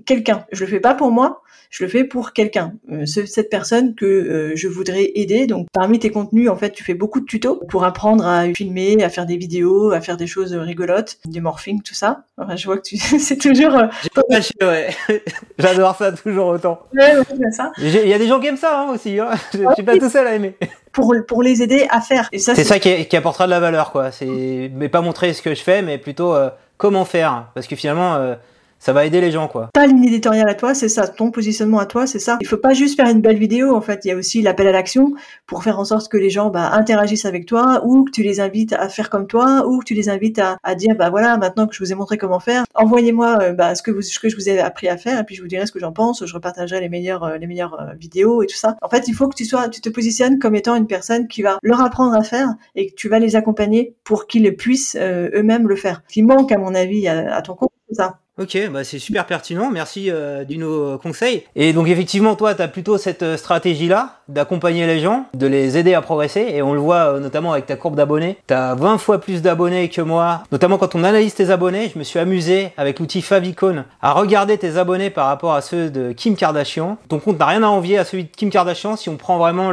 quelqu'un. 0.06 0.46
Je 0.52 0.64
le 0.64 0.70
fais 0.70 0.80
pas 0.80 0.94
pour 0.94 1.10
moi, 1.10 1.42
je 1.70 1.84
le 1.84 1.88
fais 1.88 2.02
pour 2.02 2.32
quelqu'un, 2.32 2.72
euh, 2.90 3.06
cette 3.06 3.48
personne 3.48 3.94
que 3.94 4.04
euh, 4.04 4.56
je 4.56 4.66
voudrais 4.66 5.12
aider. 5.14 5.46
Donc 5.46 5.68
parmi 5.72 6.00
tes 6.00 6.10
contenus, 6.10 6.50
en 6.50 6.56
fait, 6.56 6.72
tu 6.72 6.82
fais 6.82 6.94
beaucoup 6.94 7.20
de 7.20 7.26
tutos 7.26 7.60
pour 7.68 7.84
apprendre 7.84 8.26
à 8.26 8.52
filmer, 8.52 9.02
à 9.04 9.08
faire 9.08 9.24
des 9.24 9.36
vidéos, 9.36 9.92
à 9.92 10.00
faire 10.00 10.16
des 10.16 10.26
choses 10.26 10.52
rigolotes, 10.52 11.18
du 11.26 11.40
morphing, 11.40 11.80
tout 11.82 11.94
ça. 11.94 12.24
Enfin, 12.36 12.56
je 12.56 12.66
vois 12.66 12.76
que 12.76 12.82
tu 12.82 12.96
c'est 13.18 13.36
toujours. 13.36 13.76
Euh, 13.76 13.86
J'ai 14.02 14.08
pas 14.08 14.22
lâché, 14.28 14.54
ouais. 14.60 14.90
J'adore 15.58 15.94
ça 15.94 16.10
toujours 16.10 16.48
autant. 16.48 16.80
Ouais, 16.92 17.16
ouais, 17.16 17.52
ça. 17.52 17.70
Il 17.78 18.08
y 18.08 18.14
a 18.14 18.18
des 18.18 18.26
gens 18.26 18.40
qui 18.40 18.48
aiment 18.48 18.56
ça 18.56 18.80
hein, 18.80 18.92
aussi. 18.92 19.20
Hein. 19.20 19.30
Je 19.52 19.74
suis 19.74 19.84
pas 19.84 19.96
tout 19.96 20.10
seul 20.10 20.26
à 20.26 20.34
aimer. 20.34 20.56
Pour, 20.90 21.14
pour 21.28 21.40
les 21.40 21.62
aider 21.62 21.86
à 21.88 22.00
faire. 22.00 22.28
C'est 22.32 22.64
ça 22.64 22.80
qui, 22.80 23.06
qui, 23.06 23.16
apportera 23.16 23.46
de 23.46 23.50
la 23.50 23.60
valeur, 23.60 23.92
quoi. 23.92 24.10
C'est 24.10 24.72
mais 24.74 24.88
pas 24.88 25.02
montrer 25.02 25.34
ce 25.34 25.40
que 25.40 25.54
je 25.54 25.62
fais, 25.62 25.82
mais 25.82 25.98
plutôt 25.98 26.34
comment 26.80 27.04
faire, 27.04 27.48
parce 27.54 27.66
que 27.66 27.76
finalement 27.76 28.36
ça 28.80 28.94
va 28.94 29.04
aider 29.04 29.20
les 29.20 29.30
gens 29.30 29.46
quoi. 29.46 29.68
Ta 29.74 29.86
ligne 29.86 30.04
éditoriale 30.04 30.48
à 30.48 30.54
toi, 30.54 30.74
c'est 30.74 30.88
ça, 30.88 31.06
ton 31.06 31.30
positionnement 31.30 31.78
à 31.78 31.86
toi, 31.86 32.06
c'est 32.06 32.18
ça. 32.18 32.38
Il 32.40 32.46
faut 32.46 32.56
pas 32.56 32.72
juste 32.72 32.96
faire 32.96 33.08
une 33.08 33.20
belle 33.20 33.38
vidéo 33.38 33.76
en 33.76 33.82
fait, 33.82 34.00
il 34.04 34.08
y 34.08 34.10
a 34.10 34.16
aussi 34.16 34.40
l'appel 34.40 34.66
à 34.66 34.72
l'action 34.72 35.12
pour 35.46 35.62
faire 35.62 35.78
en 35.78 35.84
sorte 35.84 36.10
que 36.10 36.16
les 36.16 36.30
gens 36.30 36.48
bah, 36.48 36.70
interagissent 36.72 37.26
avec 37.26 37.44
toi 37.44 37.82
ou 37.84 38.04
que 38.04 38.10
tu 38.10 38.22
les 38.22 38.40
invites 38.40 38.72
à 38.72 38.88
faire 38.88 39.10
comme 39.10 39.26
toi 39.26 39.66
ou 39.66 39.80
que 39.80 39.84
tu 39.84 39.92
les 39.92 40.08
invites 40.08 40.40
à, 40.40 40.74
dire 40.74 40.94
bah 40.96 41.10
voilà, 41.10 41.36
maintenant 41.36 41.66
que 41.66 41.74
je 41.74 41.84
vous 41.84 41.92
ai 41.92 41.94
montré 41.94 42.16
comment 42.16 42.40
faire, 42.40 42.64
envoyez-moi 42.74 43.38
euh, 43.42 43.52
bah, 43.52 43.74
ce 43.74 43.82
que 43.82 44.00
ce 44.00 44.18
que 44.18 44.30
je 44.30 44.36
vous 44.36 44.48
ai 44.48 44.58
appris 44.58 44.88
à 44.88 44.96
faire 44.96 45.20
et 45.20 45.24
puis 45.24 45.34
je 45.34 45.42
vous 45.42 45.48
dirai 45.48 45.66
ce 45.66 45.72
que 45.72 45.80
j'en 45.80 45.92
pense, 45.92 46.24
je 46.24 46.32
repartagerai 46.32 46.80
les 46.80 46.88
meilleures 46.88 47.24
euh, 47.24 47.36
les 47.36 47.46
meilleures 47.46 47.78
euh, 47.78 47.92
vidéos 47.98 48.42
et 48.42 48.46
tout 48.46 48.56
ça. 48.56 48.76
En 48.80 48.88
fait, 48.88 49.08
il 49.08 49.14
faut 49.14 49.28
que 49.28 49.36
tu 49.36 49.44
sois 49.44 49.68
tu 49.68 49.82
te 49.82 49.90
positionnes 49.90 50.38
comme 50.38 50.54
étant 50.54 50.74
une 50.74 50.86
personne 50.86 51.28
qui 51.28 51.42
va 51.42 51.58
leur 51.62 51.82
apprendre 51.82 52.14
à 52.14 52.22
faire 52.22 52.48
et 52.76 52.88
que 52.88 52.94
tu 52.94 53.10
vas 53.10 53.18
les 53.18 53.36
accompagner 53.36 53.94
pour 54.04 54.26
qu'ils 54.26 54.56
puissent 54.56 54.96
eux-mêmes 54.96 55.68
le 55.68 55.76
faire. 55.76 56.02
Ce 56.08 56.14
qui 56.14 56.22
manque 56.22 56.50
à 56.50 56.56
mon 56.56 56.74
avis 56.74 57.08
à 57.08 57.42
ton 57.42 57.54
compte, 57.54 57.72
c'est 57.88 57.96
ça. 57.96 58.18
Ok, 58.40 58.56
bah 58.70 58.84
c'est 58.84 58.98
super 58.98 59.26
pertinent, 59.26 59.70
merci 59.70 60.10
euh, 60.10 60.44
du 60.44 60.56
nos 60.56 60.96
conseils. 60.96 61.44
Et 61.56 61.74
donc 61.74 61.88
effectivement, 61.88 62.36
toi, 62.36 62.54
tu 62.54 62.62
as 62.62 62.68
plutôt 62.68 62.96
cette 62.96 63.22
euh, 63.22 63.36
stratégie-là 63.36 64.20
d'accompagner 64.28 64.86
les 64.86 64.98
gens, 64.98 65.26
de 65.34 65.46
les 65.46 65.76
aider 65.76 65.92
à 65.92 66.00
progresser, 66.00 66.46
et 66.54 66.62
on 66.62 66.72
le 66.72 66.80
voit 66.80 67.16
euh, 67.16 67.20
notamment 67.20 67.52
avec 67.52 67.66
ta 67.66 67.76
courbe 67.76 67.96
d'abonnés. 67.96 68.38
Tu 68.48 68.54
as 68.54 68.74
20 68.74 68.96
fois 68.96 69.20
plus 69.20 69.42
d'abonnés 69.42 69.90
que 69.90 70.00
moi, 70.00 70.44
notamment 70.52 70.78
quand 70.78 70.94
on 70.94 71.04
analyse 71.04 71.34
tes 71.34 71.50
abonnés, 71.50 71.90
je 71.92 71.98
me 71.98 72.02
suis 72.02 72.18
amusé 72.18 72.72
avec 72.78 72.98
l'outil 72.98 73.20
Favicon 73.20 73.84
à 74.00 74.12
regarder 74.12 74.56
tes 74.56 74.78
abonnés 74.78 75.10
par 75.10 75.26
rapport 75.26 75.52
à 75.52 75.60
ceux 75.60 75.90
de 75.90 76.12
Kim 76.12 76.34
Kardashian. 76.34 76.96
Ton 77.10 77.18
compte 77.18 77.38
n'a 77.38 77.44
rien 77.44 77.62
à 77.62 77.66
envier 77.66 77.98
à 77.98 78.06
celui 78.06 78.24
de 78.24 78.30
Kim 78.34 78.48
Kardashian 78.48 78.96
si 78.96 79.10
on 79.10 79.18
prend 79.18 79.36
vraiment 79.36 79.70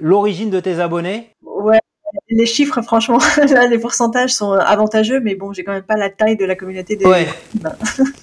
l'origine 0.00 0.48
de 0.48 0.60
tes 0.60 0.80
abonnés. 0.80 1.33
Les 2.28 2.46
chiffres, 2.46 2.80
franchement, 2.82 3.18
là, 3.48 3.66
les 3.66 3.78
pourcentages 3.78 4.34
sont 4.34 4.52
avantageux, 4.52 5.20
mais 5.20 5.34
bon, 5.34 5.52
j'ai 5.52 5.64
quand 5.64 5.72
même 5.72 5.82
pas 5.82 5.96
la 5.96 6.10
taille 6.10 6.36
de 6.36 6.44
la 6.44 6.54
communauté 6.54 6.96
des. 6.96 7.04
Ouais. 7.04 7.28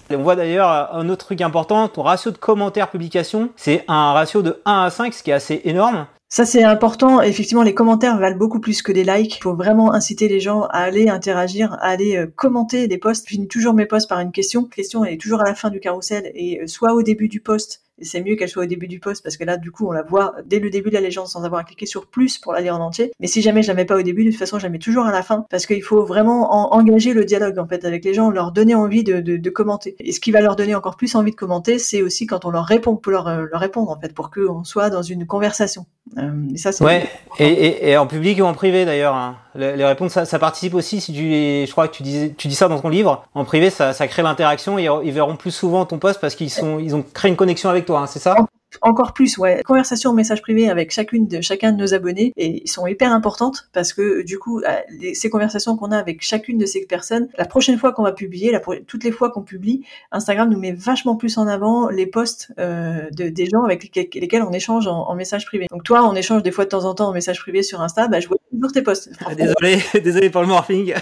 On 0.10 0.24
voit 0.24 0.36
d'ailleurs 0.36 0.94
un 0.94 1.10
autre 1.10 1.26
truc 1.26 1.42
important, 1.42 1.88
ton 1.88 2.04
ratio 2.04 2.32
de 2.32 2.38
commentaires 2.38 2.90
publication, 2.90 3.50
c'est 3.56 3.84
un 3.88 4.14
ratio 4.14 4.42
de 4.42 4.62
1 4.66 4.84
à 4.84 4.90
5, 4.90 5.14
ce 5.14 5.24
qui 5.24 5.32
est 5.32 5.34
assez 5.34 5.62
énorme. 5.66 6.08
Ça 6.34 6.46
c'est 6.46 6.64
important. 6.64 7.22
Effectivement, 7.22 7.62
les 7.62 7.74
commentaires 7.74 8.18
valent 8.18 8.38
beaucoup 8.38 8.62
plus 8.62 8.82
que 8.82 8.94
des 8.94 9.04
likes. 9.04 9.36
Il 9.36 9.44
faut 9.44 9.54
vraiment 9.54 9.94
inciter 9.94 10.30
les 10.30 10.40
gens 10.40 10.62
à 10.70 10.78
aller 10.78 11.10
interagir, 11.10 11.74
à 11.74 11.90
aller 11.90 12.16
euh, 12.16 12.26
commenter 12.26 12.88
des 12.88 12.98
posts. 12.98 13.26
Je 13.28 13.34
finis 13.34 13.50
toujours 13.50 13.74
mes 13.74 13.86
posts 13.86 14.08
par 14.08 14.22
une 14.22 14.32
question. 14.32 14.62
La 14.62 14.70
question 14.74 15.04
elle 15.04 15.16
est 15.16 15.22
toujours 15.22 15.42
à 15.42 15.44
la 15.44 15.56
fin 15.56 15.70
du 15.70 15.82
carrousel 15.82 16.32
et 16.34 16.62
euh, 16.62 16.68
soit 16.68 16.94
au 16.94 17.04
début 17.04 17.28
du 17.28 17.42
post 17.42 17.82
c'est 18.02 18.22
mieux 18.22 18.36
qu'elle 18.36 18.50
soit 18.50 18.64
au 18.64 18.68
début 18.68 18.88
du 18.88 19.00
post 19.00 19.24
parce 19.24 19.38
que 19.38 19.44
là, 19.44 19.58
du 19.58 19.72
coup, 19.72 19.88
on 19.88 19.92
la 19.92 20.04
voit 20.04 20.36
dès 20.46 20.60
le 20.60 20.70
début 20.70 20.90
de 20.90 20.96
la 20.96 21.02
légende 21.02 21.28
sans 21.28 21.44
avoir 21.44 21.62
à 21.62 21.64
cliquer 21.64 21.86
sur 21.86 22.08
plus 22.08 22.38
pour 22.38 22.54
la 22.54 22.62
lire 22.62 22.76
en 22.76 22.80
entier. 22.80 23.12
Mais 23.20 23.28
si 23.28 23.42
jamais 23.42 23.64
je 23.64 23.68
la 23.68 23.74
mets 23.74 23.86
pas 23.86 23.98
au 23.98 24.02
début, 24.02 24.24
de 24.26 24.32
toute 24.32 24.40
façon, 24.40 24.60
je 24.60 24.64
la 24.64 24.70
mets 24.70 24.80
toujours 24.80 25.06
à 25.06 25.12
la 25.12 25.24
fin 25.24 25.46
parce 25.50 25.66
qu'il 25.66 25.84
faut 25.84 26.04
vraiment 26.04 26.74
engager 26.74 27.14
le 27.14 27.26
dialogue 27.26 27.60
en 27.60 27.68
fait 27.68 27.86
avec 27.86 28.04
les 28.06 28.14
gens, 28.14 28.30
leur 28.30 28.52
donner 28.52 28.76
envie 28.76 29.04
de, 29.04 29.20
de, 29.20 29.38
de, 29.38 29.50
commenter. 29.50 29.96
Et 30.00 30.12
ce 30.12 30.20
qui 30.20 30.32
va 30.32 30.42
leur 30.42 30.56
donner 30.56 30.76
encore 30.76 30.98
plus 30.98 31.16
envie 31.16 31.32
de 31.32 31.36
commenter, 31.36 31.80
c'est 31.80 32.02
aussi 32.02 32.26
quand 32.26 32.46
on 32.46 32.52
leur 32.52 32.66
répond, 32.66 32.96
pour 32.96 33.12
leur, 33.12 33.30
leur 33.46 33.60
répondre 33.60 33.92
en 33.92 34.00
fait, 34.00 34.14
pour 34.14 34.32
qu'on 34.32 34.64
soit 34.64 34.90
dans 34.90 35.02
une 35.02 35.26
conversation. 35.26 35.86
Euh, 36.18 36.32
et 36.54 36.58
ça, 36.58 36.72
c'est 36.72 36.84
ouais. 36.84 37.10
Et, 37.40 37.48
et, 37.48 37.90
et, 37.90 37.98
en 37.98 38.08
public 38.08 38.40
ou 38.40 38.44
en 38.44 38.54
privé 38.54 38.86
d'ailleurs. 38.86 39.16
Hein. 39.16 39.38
Les, 39.56 39.86
réponses, 39.86 40.14
ça, 40.14 40.26
ça, 40.26 40.40
participe 40.40 40.74
aussi. 40.74 41.02
Si 41.02 41.14
tu, 41.14 41.22
je 41.22 41.72
crois 41.72 41.88
que 41.88 41.96
tu 41.96 42.04
dis, 42.04 42.34
tu 42.38 42.48
dis 42.48 42.56
ça 42.56 42.68
dans 42.68 42.80
ton 42.80 42.90
livre. 42.90 43.26
En 43.34 43.44
privé, 43.44 43.70
ça, 43.70 43.94
ça 43.94 44.08
crée 44.08 44.22
l'interaction. 44.22 44.80
Ils, 44.80 44.90
ils 45.04 45.12
verront 45.12 45.36
plus 45.36 45.52
souvent 45.52 45.86
ton 45.86 46.00
post 46.00 46.22
parce 46.22 46.36
qu'ils 46.36 46.50
sont, 46.50 46.80
ils 46.80 46.96
ont 46.96 47.04
créé 47.04 47.30
une 47.30 47.38
connexion 47.38 47.70
avec 47.70 47.86
toi. 47.86 48.00
Hein, 48.00 48.08
c'est 48.08 48.20
ça? 48.20 48.36
Encore 48.82 49.14
plus, 49.14 49.38
ouais. 49.38 49.62
Conversation, 49.66 50.14
message 50.14 50.42
privé 50.42 50.70
avec 50.70 50.92
chacune 50.92 51.28
de 51.28 51.42
chacun 51.42 51.72
de 51.72 51.78
nos 51.78 51.94
abonnés 51.94 52.34
et 52.38 52.64
ils 52.64 52.70
sont 52.70 52.88
hyper 52.88 53.12
importantes 53.12 53.70
parce 53.74 53.94
que 53.94 54.22
du 54.24 54.40
coup, 54.40 54.62
euh, 54.62 55.12
ces 55.14 55.30
conversations 55.30 55.76
qu'on 55.76 55.92
a 55.92 55.98
avec 55.98 56.22
chacune 56.22 56.58
de 56.58 56.66
ces 56.66 56.86
personnes, 56.86 57.28
la 57.38 57.46
prochaine 57.46 57.78
fois 57.78 57.92
qu'on 57.92 58.04
va 58.04 58.14
publier, 58.14 58.52
la, 58.52 58.60
toutes 58.60 59.04
les 59.04 59.12
fois 59.12 59.30
qu'on 59.32 59.42
publie, 59.42 59.86
Instagram 60.12 60.50
nous 60.50 60.60
met 60.60 60.72
vachement 60.72 61.16
plus 61.16 61.38
en 61.38 61.48
avant 61.48 61.90
les 61.90 62.08
posts 62.08 62.52
euh, 62.60 63.10
de, 63.12 63.30
des 63.30 63.48
gens 63.48 63.64
avec 63.64 63.84
lesquels, 63.96 64.44
on 64.44 64.52
échange 64.52 64.88
en, 64.88 65.10
en, 65.10 65.16
message 65.16 65.46
privé. 65.46 65.68
Donc 65.70 65.84
toi, 65.84 66.08
on 66.08 66.16
échange 66.16 66.44
des 66.44 66.52
fois 66.52 66.66
de 66.66 66.70
temps 66.70 66.86
en 66.86 66.96
temps 66.96 67.10
en 67.10 67.14
message 67.14 67.40
privé 67.40 67.64
sur 67.64 67.82
Insta, 67.82 68.08
bah 68.08 68.20
je 68.20 68.28
vois 68.28 68.38
toujours 68.52 68.72
tes 68.72 68.82
posts. 68.82 69.12
Ah, 69.26 69.36
désolé, 69.36 69.80
désolé 70.04 70.30
pour 70.30 70.42
le 70.42 70.48
morphing. 70.48 70.94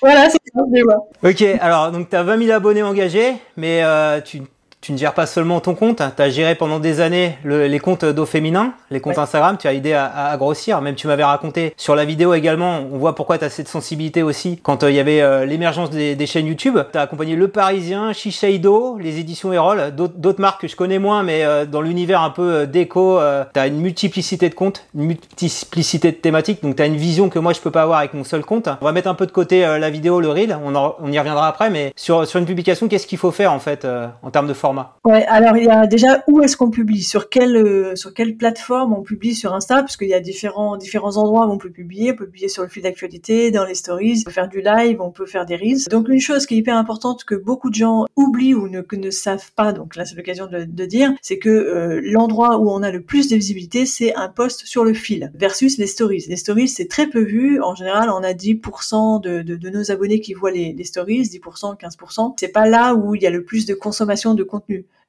voilà, 0.00 0.30
c'est 0.30 0.38
ça, 0.54 0.62
je 0.74 0.82
vois. 0.82 1.08
Ok, 1.22 1.42
alors 1.60 1.92
donc 1.92 2.08
tu 2.08 2.16
as 2.16 2.22
20 2.22 2.44
000 2.44 2.50
abonnés 2.50 2.82
engagés, 2.82 3.34
mais 3.56 3.82
euh, 3.82 4.20
tu 4.20 4.42
tu 4.82 4.92
ne 4.92 4.98
gères 4.98 5.14
pas 5.14 5.26
seulement 5.26 5.60
ton 5.60 5.76
compte, 5.76 6.02
tu 6.16 6.22
as 6.22 6.28
géré 6.28 6.56
pendant 6.56 6.80
des 6.80 7.00
années 7.00 7.38
le, 7.44 7.68
les 7.68 7.78
comptes 7.78 8.04
d'eau 8.04 8.26
féminin, 8.26 8.74
les 8.90 9.00
comptes 9.00 9.16
Instagram, 9.16 9.56
tu 9.56 9.68
as 9.68 9.74
aidé 9.74 9.92
à, 9.92 10.06
à, 10.06 10.36
grossir, 10.36 10.80
même 10.80 10.96
tu 10.96 11.06
m'avais 11.06 11.22
raconté 11.22 11.72
sur 11.76 11.94
la 11.94 12.04
vidéo 12.04 12.34
également, 12.34 12.80
on 12.92 12.98
voit 12.98 13.14
pourquoi 13.14 13.38
tu 13.38 13.44
as 13.44 13.48
cette 13.48 13.68
sensibilité 13.68 14.24
aussi 14.24 14.58
quand 14.60 14.82
euh, 14.82 14.90
il 14.90 14.96
y 14.96 15.00
avait 15.00 15.22
euh, 15.22 15.46
l'émergence 15.46 15.90
des, 15.90 16.16
des, 16.16 16.26
chaînes 16.26 16.48
YouTube. 16.48 16.78
Tu 16.90 16.98
as 16.98 17.02
accompagné 17.02 17.36
Le 17.36 17.46
Parisien, 17.46 18.12
Shiseido, 18.12 18.98
les 18.98 19.20
éditions 19.20 19.52
Erol, 19.52 19.92
d'autres 19.94 20.40
marques 20.40 20.62
que 20.62 20.68
je 20.68 20.74
connais 20.74 20.98
moins, 20.98 21.22
mais 21.22 21.44
euh, 21.44 21.64
dans 21.64 21.80
l'univers 21.80 22.20
un 22.20 22.30
peu 22.30 22.66
déco, 22.66 23.20
tu 23.54 23.60
as 23.60 23.66
une 23.68 23.78
multiplicité 23.78 24.48
de 24.48 24.54
comptes, 24.54 24.84
une 24.96 25.04
multiplicité 25.04 26.10
de 26.10 26.16
thématiques, 26.16 26.60
donc 26.60 26.74
tu 26.74 26.82
as 26.82 26.86
une 26.86 26.96
vision 26.96 27.28
que 27.28 27.38
moi 27.38 27.52
je 27.52 27.60
peux 27.60 27.70
pas 27.70 27.82
avoir 27.82 28.00
avec 28.00 28.14
mon 28.14 28.24
seul 28.24 28.44
compte. 28.44 28.68
On 28.80 28.84
va 28.84 28.92
mettre 28.92 29.08
un 29.08 29.14
peu 29.14 29.26
de 29.26 29.32
côté 29.32 29.60
la 29.60 29.90
vidéo, 29.90 30.20
le 30.20 30.30
reel, 30.30 30.58
on, 30.64 30.74
en, 30.74 30.96
on 31.00 31.12
y 31.12 31.18
reviendra 31.20 31.46
après, 31.46 31.70
mais 31.70 31.92
sur, 31.94 32.26
sur 32.26 32.40
une 32.40 32.46
publication, 32.46 32.88
qu'est-ce 32.88 33.06
qu'il 33.06 33.18
faut 33.18 33.30
faire 33.30 33.52
en 33.52 33.60
fait 33.60 33.86
en 34.22 34.30
termes 34.30 34.48
de 34.48 34.54
format 34.54 34.71
Ouais, 35.04 35.24
alors 35.26 35.56
il 35.56 35.64
y 35.64 35.68
a 35.68 35.86
déjà 35.86 36.22
où 36.28 36.40
est-ce 36.42 36.56
qu'on 36.56 36.70
publie, 36.70 37.02
sur 37.02 37.28
quelle 37.28 37.56
euh, 37.56 37.96
sur 37.96 38.14
quelle 38.14 38.36
plateforme 38.36 38.92
on 38.92 39.02
publie 39.02 39.34
sur 39.34 39.52
Insta, 39.54 39.80
parce 39.80 39.96
qu'il 39.96 40.08
y 40.08 40.14
a 40.14 40.20
différents 40.20 40.76
différents 40.76 41.16
endroits 41.16 41.46
où 41.46 41.52
on 41.52 41.58
peut 41.58 41.70
publier, 41.70 42.12
on 42.12 42.16
peut 42.16 42.26
publier 42.26 42.48
sur 42.48 42.62
le 42.62 42.68
fil 42.68 42.82
d'actualité, 42.82 43.50
dans 43.50 43.64
les 43.64 43.74
stories, 43.74 44.20
on 44.20 44.24
peut 44.24 44.30
faire 44.30 44.48
du 44.48 44.60
live, 44.60 45.00
on 45.00 45.10
peut 45.10 45.26
faire 45.26 45.46
des 45.46 45.56
reels. 45.56 45.88
Donc 45.90 46.08
une 46.08 46.20
chose 46.20 46.46
qui 46.46 46.54
est 46.54 46.58
hyper 46.58 46.76
importante 46.76 47.24
que 47.24 47.34
beaucoup 47.34 47.70
de 47.70 47.74
gens 47.74 48.06
oublient 48.16 48.54
ou 48.54 48.68
ne 48.68 49.10
savent 49.10 49.52
pas, 49.56 49.72
donc 49.72 49.96
là 49.96 50.04
c'est 50.04 50.14
l'occasion 50.14 50.46
de, 50.46 50.84
dire, 50.84 51.12
c'est 51.22 51.38
que 51.38 51.48
euh, 51.48 52.00
l'endroit 52.04 52.58
où 52.58 52.70
on 52.70 52.82
a 52.82 52.90
le 52.90 53.02
plus 53.02 53.28
de 53.28 53.36
visibilité, 53.36 53.86
c'est 53.86 54.14
un 54.14 54.28
post 54.28 54.66
sur 54.66 54.84
le 54.84 54.94
fil 54.94 55.32
versus 55.34 55.78
les 55.78 55.86
stories. 55.86 56.24
Les 56.28 56.36
stories 56.36 56.68
c'est 56.68 56.88
très 56.88 57.06
peu 57.06 57.20
vu. 57.20 57.60
En 57.62 57.74
général, 57.74 58.10
on 58.10 58.22
a 58.22 58.32
10% 58.32 59.20
de, 59.20 59.42
de, 59.42 59.56
de, 59.56 59.70
nos 59.70 59.90
abonnés 59.90 60.20
qui 60.20 60.34
voient 60.34 60.50
les, 60.50 60.72
les 60.72 60.84
stories, 60.84 61.22
10%, 61.22 61.78
15%. 61.78 62.34
C'est 62.38 62.48
pas 62.48 62.66
là 62.66 62.94
où 62.94 63.14
il 63.14 63.22
y 63.22 63.26
a 63.26 63.30
le 63.30 63.44
plus 63.44 63.66
de 63.66 63.74
consommation 63.74 64.34
de 64.34 64.42
contenu. 64.42 64.61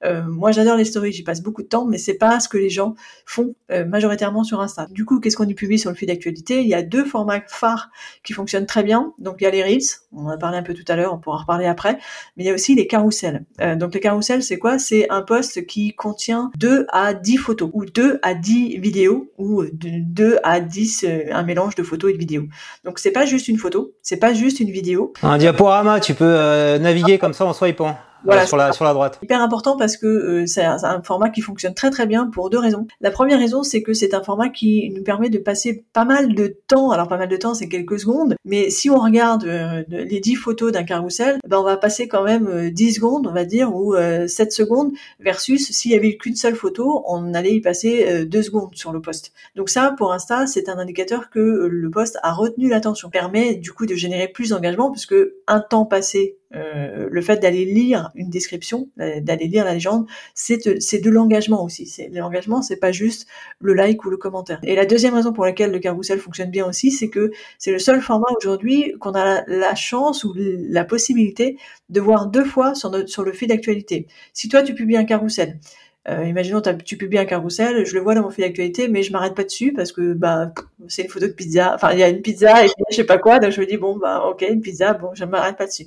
Euh, 0.04 0.24
moi, 0.28 0.52
j'adore 0.52 0.76
les 0.76 0.86
stories, 0.86 1.12
j'y 1.12 1.24
passe 1.24 1.42
beaucoup 1.42 1.64
de 1.64 1.68
temps, 1.68 1.86
mais 1.86 1.98
c'est 1.98 2.16
pas 2.16 2.40
ce 2.40 2.50
que 2.50 2.58
les 2.58 2.70
gens 2.70 2.96
font 3.26 3.56
euh, 3.72 3.86
majoritairement 3.86 4.44
sur 4.44 4.60
Insta. 4.62 4.88
Du 4.92 5.06
coup, 5.06 5.20
qu'est-ce 5.20 5.38
qu'on 5.38 5.48
y 5.48 5.54
publie 5.54 5.80
sur 5.80 5.90
le 5.90 5.96
fil 5.96 6.08
d'actualité? 6.08 6.62
Il 6.62 6.68
y 6.68 6.74
a 6.74 6.82
deux 6.82 7.06
formats 7.06 7.42
phares 7.48 7.90
qui 8.24 8.34
fonctionnent 8.34 8.66
très 8.66 8.84
bien. 8.84 9.14
Donc, 9.18 9.38
il 9.40 9.46
y 9.46 9.48
a 9.48 9.52
les 9.52 9.64
reels, 9.64 9.82
on 10.12 10.26
en 10.26 10.30
a 10.30 10.38
parlé 10.38 10.58
un 10.58 10.64
peu 10.64 10.74
tout 10.74 10.84
à 10.88 10.96
l'heure, 10.96 11.14
on 11.14 11.18
pourra 11.18 11.38
en 11.38 11.40
reparler 11.40 11.66
après, 11.66 11.98
mais 12.36 12.44
il 12.44 12.48
y 12.48 12.50
a 12.50 12.54
aussi 12.54 12.76
les 12.76 12.88
carousels. 12.88 13.46
Euh, 13.62 13.76
donc, 13.76 13.94
les 13.94 14.00
carousels, 14.00 14.44
c'est 14.44 14.58
quoi? 14.58 14.78
C'est 14.78 15.10
un 15.10 15.22
post 15.22 15.66
qui 15.66 15.94
contient 15.94 16.52
2 16.58 16.86
à 16.92 17.14
10 17.14 17.38
photos, 17.38 17.70
ou 17.74 17.86
2 17.86 18.20
à 18.22 18.34
10 18.34 18.78
vidéos, 18.80 19.32
ou 19.38 19.64
2 19.72 20.40
à 20.44 20.60
10, 20.60 21.06
un 21.32 21.44
mélange 21.44 21.76
de 21.76 21.84
photos 21.84 22.12
et 22.12 22.14
de 22.14 22.20
vidéos. 22.20 22.46
Donc, 22.84 23.00
c'est 23.00 23.12
pas 23.12 23.26
juste 23.26 23.48
une 23.48 23.58
photo, 23.58 23.94
c'est 24.02 24.18
pas 24.18 24.34
juste 24.34 24.60
une 24.60 24.72
vidéo. 24.72 25.14
Un 25.22 25.38
diaporama, 25.38 26.00
tu 26.00 26.14
peux 26.14 26.78
naviguer 26.78 27.18
comme 27.18 27.34
ça 27.34 27.46
en 27.46 27.54
swipant 27.54 27.98
voilà, 28.24 28.46
sur, 28.46 28.58
la, 28.58 28.72
sur 28.72 28.86
la 28.86 28.94
droite. 28.94 29.20
Hyper 29.22 29.42
important 29.42 29.78
parce 29.78 29.98
que 29.98 30.08
euh, 30.08 30.46
c'est 30.46 30.64
un, 30.64 30.78
un, 30.84 31.02
format 31.02 31.30
qui 31.30 31.42
fonctionne 31.42 31.74
très 31.74 31.90
très 31.90 32.06
bien 32.06 32.28
pour 32.28 32.50
deux 32.50 32.60
raisons. 32.60 32.88
La 33.02 33.12
première 33.12 33.40
raison, 33.40 33.64
c'est 33.64 33.82
que 33.82 33.94
c'est 33.94 34.14
un 34.14 34.24
format 34.24 34.50
qui 34.50 34.92
nous 34.96 35.04
permet 35.04 35.30
de 35.30 35.38
passer 35.38 35.86
pas 35.94 36.06
mal 36.06 36.34
de 36.34 36.58
temps. 36.68 36.92
Alors 36.92 37.08
pas 37.08 37.18
mal 37.18 37.28
de 37.28 37.38
temps, 37.38 37.54
c'est 37.54 37.68
quelques 37.68 38.00
secondes, 38.00 38.36
mais 38.46 38.70
si 38.70 38.90
on 38.90 38.98
regarde 38.98 39.46
euh, 39.46 39.84
les 39.88 40.20
10 40.20 40.36
photos 40.36 40.72
d'un 40.72 40.84
carrousel, 40.84 41.40
ben 41.48 41.58
on 41.58 41.64
va 41.64 41.78
passer 41.78 42.08
quand 42.08 42.24
même 42.24 42.48
euh, 42.48 42.70
10 42.72 42.96
secondes, 42.96 43.28
on 43.28 43.34
va 43.34 43.46
dire, 43.46 43.74
ou 43.74 43.94
7 43.94 44.00
euh, 44.00 44.50
secondes, 44.50 44.92
versus 45.20 45.72
s'il 45.72 45.92
y 45.92 45.96
avait 45.96 46.18
qu'une 46.18 46.36
seule 46.36 46.56
photo, 46.56 47.04
on 47.08 47.34
allait 47.34 47.56
y 47.56 47.62
passer 47.62 48.26
2 48.26 48.42
secondes 48.42 48.76
sur 48.76 48.92
le 48.92 49.02
post. 49.02 49.32
Donc 49.56 49.70
ça, 49.70 49.94
pour 49.98 50.14
Insta, 50.14 50.48
c'est 50.48 50.70
un 50.70 50.78
indicateur 50.78 51.30
que 51.30 51.40
le 51.40 51.90
post 51.90 52.18
a 52.24 52.34
retenu 52.34 52.70
l'attention. 52.70 53.10
Permet 53.10 53.56
du 53.56 53.72
coup 53.72 53.86
de 53.86 53.96
générer 53.96 54.28
plus 54.28 54.50
d'engagement 54.50 54.92
puisque 54.92 55.16
un 55.48 55.60
temps 55.60 55.86
passé 55.86 56.38
euh, 56.56 57.08
le 57.10 57.22
fait 57.22 57.38
d'aller 57.38 57.66
lire 57.66 58.12
une 58.16 58.30
description, 58.30 58.90
d'aller 58.98 59.48
lire 59.48 59.66
la 59.66 59.74
légende, 59.74 60.08
c'est 60.34 60.66
de, 60.66 61.02
de 61.02 61.10
l'engagement 61.10 61.64
aussi. 61.64 61.92
L'engagement, 62.12 62.62
c'est 62.62 62.78
pas 62.78 62.92
juste 62.92 63.28
le 63.60 63.74
like 63.74 64.04
ou 64.06 64.10
le 64.10 64.18
commentaire. 64.18 64.60
Et 64.64 64.76
la 64.76 64.86
deuxième 64.86 65.14
raison 65.14 65.34
pour 65.34 65.46
laquelle 65.46 65.72
le 65.72 65.80
carrousel 65.80 66.20
fonctionne 66.20 66.52
bien 66.52 66.66
aussi, 66.66 66.92
c'est 66.92 67.10
que 67.10 67.32
c'est 67.58 67.72
le 67.72 67.80
seul 67.80 68.02
format 68.02 68.28
aujourd'hui 68.38 68.94
qu'on 69.00 69.14
a 69.14 69.44
la, 69.48 69.76
chance 69.76 70.24
ou 70.24 70.34
la 70.36 70.86
possibilité 70.86 71.58
de 71.90 72.00
voir 72.00 72.28
deux 72.28 72.46
fois 72.46 72.76
sur, 72.76 72.92
notre, 72.92 73.10
sur 73.10 73.24
le 73.24 73.32
fil 73.32 73.48
d'actualité. 73.48 74.08
Si 74.34 74.50
toi 74.50 74.62
tu 74.62 74.74
publies 74.76 74.98
un 74.98 75.06
carrousel 75.06 75.60
euh, 76.10 76.26
imaginons, 76.26 76.62
tu 76.84 76.98
publies 76.98 77.18
un 77.18 77.26
carrousel, 77.26 77.86
je 77.86 77.96
le 77.96 78.02
vois 78.02 78.14
dans 78.14 78.24
mon 78.24 78.30
fil 78.30 78.44
d'actualité, 78.44 78.90
mais 78.90 79.04
je 79.04 79.14
m'arrête 79.14 79.36
pas 79.36 79.46
dessus 79.46 79.72
parce 79.72 79.94
que 79.94 80.14
bah 80.14 80.52
c'est 80.90 81.04
une 81.04 81.10
photo 81.10 81.28
de 81.28 81.32
pizza. 81.32 81.74
Enfin, 81.74 81.94
il 81.94 82.00
y 82.00 82.04
a 82.04 82.10
une 82.10 82.22
pizza 82.22 82.66
et 82.66 82.68
je 82.90 82.96
sais 82.96 83.06
pas 83.06 83.18
quoi, 83.18 83.40
donc 83.40 83.52
je 83.52 83.62
me 83.62 83.66
dis 83.66 83.78
bon 83.78 83.96
bah 83.98 84.26
ok 84.26 84.42
une 84.50 84.60
pizza, 84.60 84.94
bon 84.94 85.12
je 85.14 85.24
m'arrête 85.24 85.56
pas 85.56 85.66
dessus. 85.66 85.86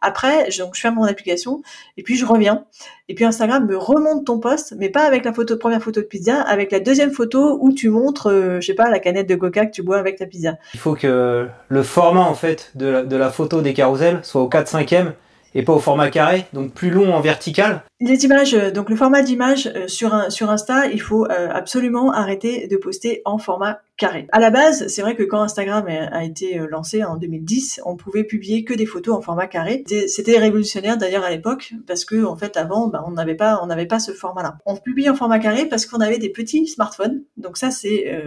Après, 0.00 0.50
je, 0.50 0.62
donc, 0.62 0.74
je 0.74 0.80
ferme 0.80 0.96
mon 0.96 1.04
application 1.04 1.62
et 1.96 2.02
puis 2.02 2.16
je 2.16 2.24
reviens. 2.24 2.64
Et 3.08 3.14
puis 3.14 3.24
Instagram 3.24 3.66
me 3.66 3.76
remonte 3.76 4.26
ton 4.26 4.38
post, 4.38 4.74
mais 4.78 4.90
pas 4.90 5.04
avec 5.04 5.24
la 5.24 5.32
photo 5.32 5.56
première 5.56 5.82
photo 5.82 6.00
de 6.00 6.06
pizza, 6.06 6.40
avec 6.42 6.70
la 6.70 6.80
deuxième 6.80 7.10
photo 7.10 7.58
où 7.60 7.72
tu 7.72 7.88
montres, 7.88 8.30
euh, 8.30 8.60
je 8.60 8.66
sais 8.66 8.74
pas, 8.74 8.90
la 8.90 8.98
canette 8.98 9.28
de 9.28 9.34
coca 9.34 9.66
que 9.66 9.70
tu 9.70 9.82
bois 9.82 9.98
avec 9.98 10.16
ta 10.16 10.26
pizza. 10.26 10.56
Il 10.74 10.80
faut 10.80 10.94
que 10.94 11.48
le 11.68 11.82
format 11.82 12.20
en 12.20 12.34
fait 12.34 12.72
de 12.74 12.86
la, 12.86 13.02
de 13.02 13.16
la 13.16 13.30
photo 13.30 13.62
des 13.62 13.72
carousels 13.72 14.20
soit 14.22 14.42
au 14.42 14.48
4 14.48 14.68
5 14.68 14.92
e 14.92 15.12
et 15.54 15.62
pas 15.62 15.72
au 15.72 15.78
format 15.78 16.10
carré, 16.10 16.44
donc 16.52 16.72
plus 16.74 16.90
long 16.90 17.14
en 17.14 17.20
vertical. 17.20 17.82
Les 18.00 18.24
images, 18.26 18.52
euh, 18.52 18.70
donc 18.70 18.90
le 18.90 18.96
format 18.96 19.22
d'image 19.22 19.72
euh, 19.74 19.88
sur 19.88 20.14
un, 20.14 20.28
sur 20.28 20.50
Insta, 20.50 20.86
il 20.86 21.00
faut 21.00 21.26
absolument 21.28 22.12
arrêter 22.12 22.68
de 22.68 22.76
poster 22.76 23.22
en 23.24 23.38
format 23.38 23.80
carré. 23.98 24.26
À 24.32 24.40
la 24.40 24.50
base, 24.50 24.86
c'est 24.86 25.02
vrai 25.02 25.14
que 25.14 25.24
quand 25.24 25.42
Instagram 25.42 25.86
a 25.88 26.24
été 26.24 26.58
lancé 26.70 27.04
en 27.04 27.16
2010, 27.16 27.82
on 27.84 27.96
pouvait 27.96 28.24
publier 28.24 28.64
que 28.64 28.72
des 28.72 28.86
photos 28.86 29.16
en 29.16 29.20
format 29.20 29.46
carré. 29.46 29.84
C'était 30.06 30.38
révolutionnaire 30.38 30.96
d'ailleurs 30.96 31.24
à 31.24 31.30
l'époque 31.30 31.74
parce 31.86 32.04
que 32.04 32.24
en 32.24 32.36
fait 32.36 32.56
avant, 32.56 32.88
bah, 32.88 33.04
on 33.06 33.10
n'avait 33.10 33.34
pas 33.34 33.98
ce 33.98 34.12
format-là. 34.12 34.58
On 34.64 34.76
publie 34.76 35.10
en 35.10 35.14
format 35.14 35.38
carré 35.38 35.66
parce 35.66 35.84
qu'on 35.84 36.00
avait 36.00 36.18
des 36.18 36.30
petits 36.30 36.66
smartphones. 36.66 37.22
Donc 37.36 37.58
ça 37.58 37.70
c'est 37.70 38.22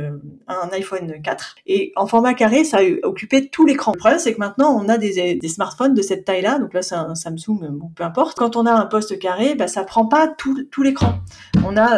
un 0.48 0.70
iPhone 0.74 1.22
4 1.24 1.56
et 1.68 1.94
en 1.96 2.06
format 2.06 2.34
carré, 2.34 2.64
ça 2.64 2.80
occupait 3.04 3.48
tout 3.48 3.66
l'écran. 3.66 3.94
Le 3.94 4.00
problème 4.00 4.20
c'est 4.20 4.34
que 4.34 4.40
maintenant 4.40 4.78
on 4.78 4.90
a 4.90 4.98
des, 4.98 5.40
smartphones 5.48 5.94
de 5.94 6.02
cette 6.02 6.26
taille-là. 6.26 6.60
Donc 6.60 6.74
là 6.74 6.82
c'est 6.82 6.96
un 6.96 7.16
Samsung, 7.16 7.70
bon, 7.72 7.90
peu 7.96 8.04
importe. 8.04 8.38
Quand 8.38 8.56
on 8.58 8.66
a 8.66 8.74
un 8.74 8.86
poste 8.86 9.18
carré, 9.20 9.56
bah, 9.56 9.68
ça 9.68 9.84
prend 9.84 10.06
pas 10.06 10.28
tout, 10.28 10.84
l'écran. 10.84 11.20
On 11.66 11.78
a, 11.78 11.98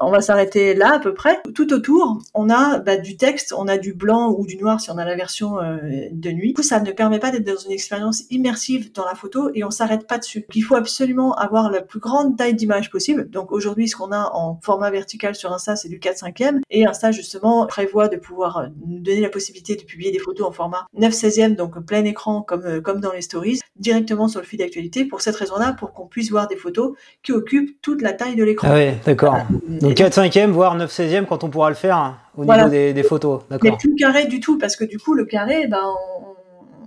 on 0.00 0.10
va 0.10 0.20
s'arrêter 0.20 0.74
là 0.74 0.94
à 0.94 0.98
peu 0.98 1.14
près. 1.14 1.40
Tout 1.54 1.72
autour, 1.72 2.18
on 2.34 2.47
a 2.50 2.78
bah, 2.78 2.96
du 2.96 3.16
texte, 3.16 3.54
on 3.56 3.68
a 3.68 3.78
du 3.78 3.94
blanc 3.94 4.34
ou 4.36 4.46
du 4.46 4.56
noir 4.56 4.80
si 4.80 4.90
on 4.90 4.98
a 4.98 5.04
la 5.04 5.16
version 5.16 5.60
euh, 5.60 5.78
de 6.10 6.30
nuit. 6.30 6.48
Du 6.48 6.54
coup, 6.54 6.62
ça 6.62 6.80
ne 6.80 6.90
permet 6.92 7.18
pas 7.18 7.30
d'être 7.30 7.46
dans 7.46 7.56
une 7.56 7.72
expérience 7.72 8.24
immersive 8.30 8.92
dans 8.92 9.04
la 9.04 9.14
photo 9.14 9.50
et 9.54 9.64
on 9.64 9.70
s'arrête 9.70 10.06
pas 10.06 10.18
dessus. 10.18 10.46
il 10.54 10.62
faut 10.62 10.74
absolument 10.74 11.34
avoir 11.34 11.70
la 11.70 11.82
plus 11.82 12.00
grande 12.00 12.36
taille 12.36 12.54
d'image 12.54 12.90
possible. 12.90 13.28
Donc 13.30 13.52
aujourd'hui, 13.52 13.88
ce 13.88 13.96
qu'on 13.96 14.12
a 14.12 14.30
en 14.32 14.58
format 14.62 14.90
vertical 14.90 15.34
sur 15.34 15.52
Insta, 15.52 15.76
c'est 15.76 15.88
du 15.88 15.98
4 15.98 16.18
5 16.18 16.40
e 16.40 16.60
et 16.70 16.86
Insta 16.86 17.12
justement 17.12 17.66
prévoit 17.66 18.08
de 18.08 18.16
pouvoir 18.16 18.58
euh, 18.58 18.66
nous 18.86 19.00
donner 19.00 19.20
la 19.20 19.30
possibilité 19.30 19.76
de 19.76 19.82
publier 19.82 20.10
des 20.10 20.18
photos 20.18 20.46
en 20.46 20.52
format 20.52 20.86
9 20.94 21.12
16 21.12 21.38
e 21.38 21.48
donc 21.56 21.78
plein 21.84 22.04
écran 22.04 22.42
comme 22.42 22.64
euh, 22.64 22.80
comme 22.80 23.00
dans 23.00 23.12
les 23.12 23.22
stories, 23.22 23.60
directement 23.76 24.28
sur 24.28 24.40
le 24.40 24.46
fil 24.46 24.58
d'actualité. 24.58 25.04
Pour 25.04 25.20
cette 25.20 25.36
raison-là, 25.36 25.74
pour 25.78 25.92
qu'on 25.92 26.06
puisse 26.06 26.30
voir 26.30 26.48
des 26.48 26.56
photos 26.56 26.94
qui 27.22 27.32
occupent 27.32 27.80
toute 27.82 28.02
la 28.02 28.12
taille 28.12 28.36
de 28.36 28.44
l'écran. 28.44 28.68
Ah 28.70 28.74
ouais, 28.74 28.98
d'accord. 29.04 29.36
Donc 29.68 29.94
4 29.94 30.18
5e, 30.18 30.50
voire 30.50 30.74
9 30.74 30.90
16e 30.90 31.26
quand 31.26 31.44
on 31.44 31.50
pourra 31.50 31.68
le 31.68 31.76
faire 31.76 31.96
au 32.38 32.44
niveau 32.44 32.68
des, 32.68 33.02
photos. 33.02 33.40
Mais 33.50 33.72
plus 33.72 33.94
carré 33.96 34.26
du 34.26 34.40
tout, 34.40 34.58
parce 34.58 34.76
que 34.76 34.84
du 34.84 34.98
coup, 34.98 35.14
le 35.14 35.24
carré, 35.24 35.66
ben, 35.66 35.82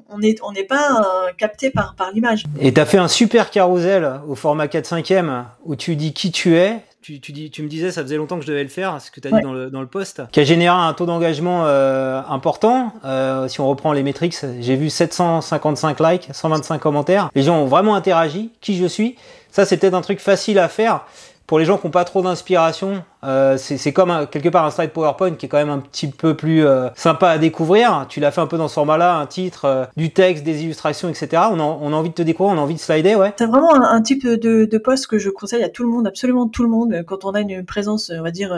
on 0.10 0.20
n'est 0.20 0.36
on 0.44 0.52
n'est 0.52 0.64
pas 0.64 1.02
euh, 1.02 1.32
capté 1.38 1.70
par, 1.70 1.96
par 1.96 2.12
l'image. 2.12 2.46
Et 2.60 2.74
tu 2.74 2.80
as 2.80 2.86
fait 2.86 2.98
un 2.98 3.08
super 3.08 3.50
carrousel 3.50 4.10
au 4.28 4.36
format 4.36 4.68
4 4.68 4.86
5e 4.86 5.44
où 5.66 5.76
tu 5.76 5.96
dis 5.96 6.14
qui 6.14 6.32
tu 6.32 6.56
es. 6.56 6.80
Tu, 7.02 7.20
tu, 7.20 7.32
dis, 7.32 7.50
tu 7.50 7.64
me 7.64 7.68
disais, 7.68 7.92
ça 7.92 8.04
faisait 8.04 8.18
longtemps 8.18 8.36
que 8.38 8.44
je 8.44 8.48
devais 8.52 8.62
le 8.62 8.70
faire, 8.70 9.02
ce 9.02 9.10
que 9.10 9.20
tu 9.20 9.28
as 9.28 9.32
dit 9.32 9.42
dans 9.42 9.54
le, 9.54 9.72
dans 9.72 9.82
le 9.82 9.88
post, 9.88 10.22
qui 10.32 10.40
a 10.40 10.44
généré 10.44 10.76
un 10.76 10.94
taux 10.94 11.08
d'engagement 11.08 11.64
euh, 11.66 12.22
important. 12.30 12.94
Euh, 13.04 13.48
si 13.48 13.60
on 13.60 13.68
reprend 13.68 13.92
les 13.92 14.04
métriques, 14.04 14.38
j'ai 14.60 14.76
vu 14.76 14.92
755 14.92 16.00
likes, 16.00 16.30
125 16.32 16.78
commentaires. 16.78 17.32
Les 17.34 17.42
gens 17.42 17.58
ont 17.58 17.66
vraiment 17.66 17.96
interagi, 17.96 18.52
qui 18.62 18.78
je 18.78 18.86
suis? 18.86 19.16
Ça, 19.50 19.66
c'est 19.66 19.78
peut-être 19.78 19.96
un 19.96 20.02
truc 20.02 20.20
facile 20.20 20.60
à 20.60 20.68
faire 20.68 21.06
pour 21.48 21.58
les 21.58 21.66
gens 21.66 21.80
qui 21.80 21.88
n'ont 21.88 21.92
pas 21.92 22.06
trop 22.06 22.22
d'inspiration, 22.22 23.04
euh, 23.24 23.58
c'est 23.58 23.94
comme 23.94 24.28
quelque 24.32 24.50
part 24.50 24.66
un 24.66 24.72
slide 24.72 24.92
PowerPoint 24.92 25.32
qui 25.32 25.46
est 25.46 25.50
quand 25.50 25.58
même 25.58 25.70
un 25.70 25.80
petit 25.80 26.08
peu 26.08 26.36
plus 26.36 26.66
euh, 26.66 26.90
sympa 26.96 27.30
à 27.30 27.38
découvrir. 27.38 28.06
Tu 28.10 28.20
l'as 28.20 28.32
fait 28.32 28.42
un 28.42 28.48
peu 28.48 28.58
dans 28.58 28.68
ce 28.68 28.74
format-là, 28.74 29.18
un 29.18 29.26
titre, 29.28 29.66
euh, 29.66 29.86
du 29.96 30.12
texte, 30.12 30.44
des 30.44 30.64
illustrations, 30.64 31.10
etc. 31.10 31.44
On 31.52 31.60
a, 31.60 31.64
on 31.64 31.94
a, 31.94 31.96
envie 31.96 32.10
de 32.10 32.16
te 32.16 32.22
découvrir, 32.22 32.56
on 32.56 32.60
a 32.60 32.64
envie 32.64 32.76
de 32.76 32.80
slider, 32.80 33.16
ouais. 33.16 33.34
C'est 33.38 33.46
vraiment 33.46 33.74
un, 33.74 34.02
type 34.02 34.26
de, 34.26 34.66
de 34.66 34.78
post 34.78 35.08
que 35.08 35.20
je 35.20 35.30
conseille 35.30 35.64
à 35.64 35.70
tout 35.70 35.84
le 35.84 35.90
monde, 35.90 36.08
absolument 36.08 36.48
tout 36.48 36.64
le 36.64 36.70
monde, 36.70 37.04
quand 37.06 37.26
on 37.26 37.32
a 37.32 37.42
une 37.42 37.64
présence, 37.66 38.12
on 38.14 38.24
va 38.24 38.32
dire, 38.32 38.56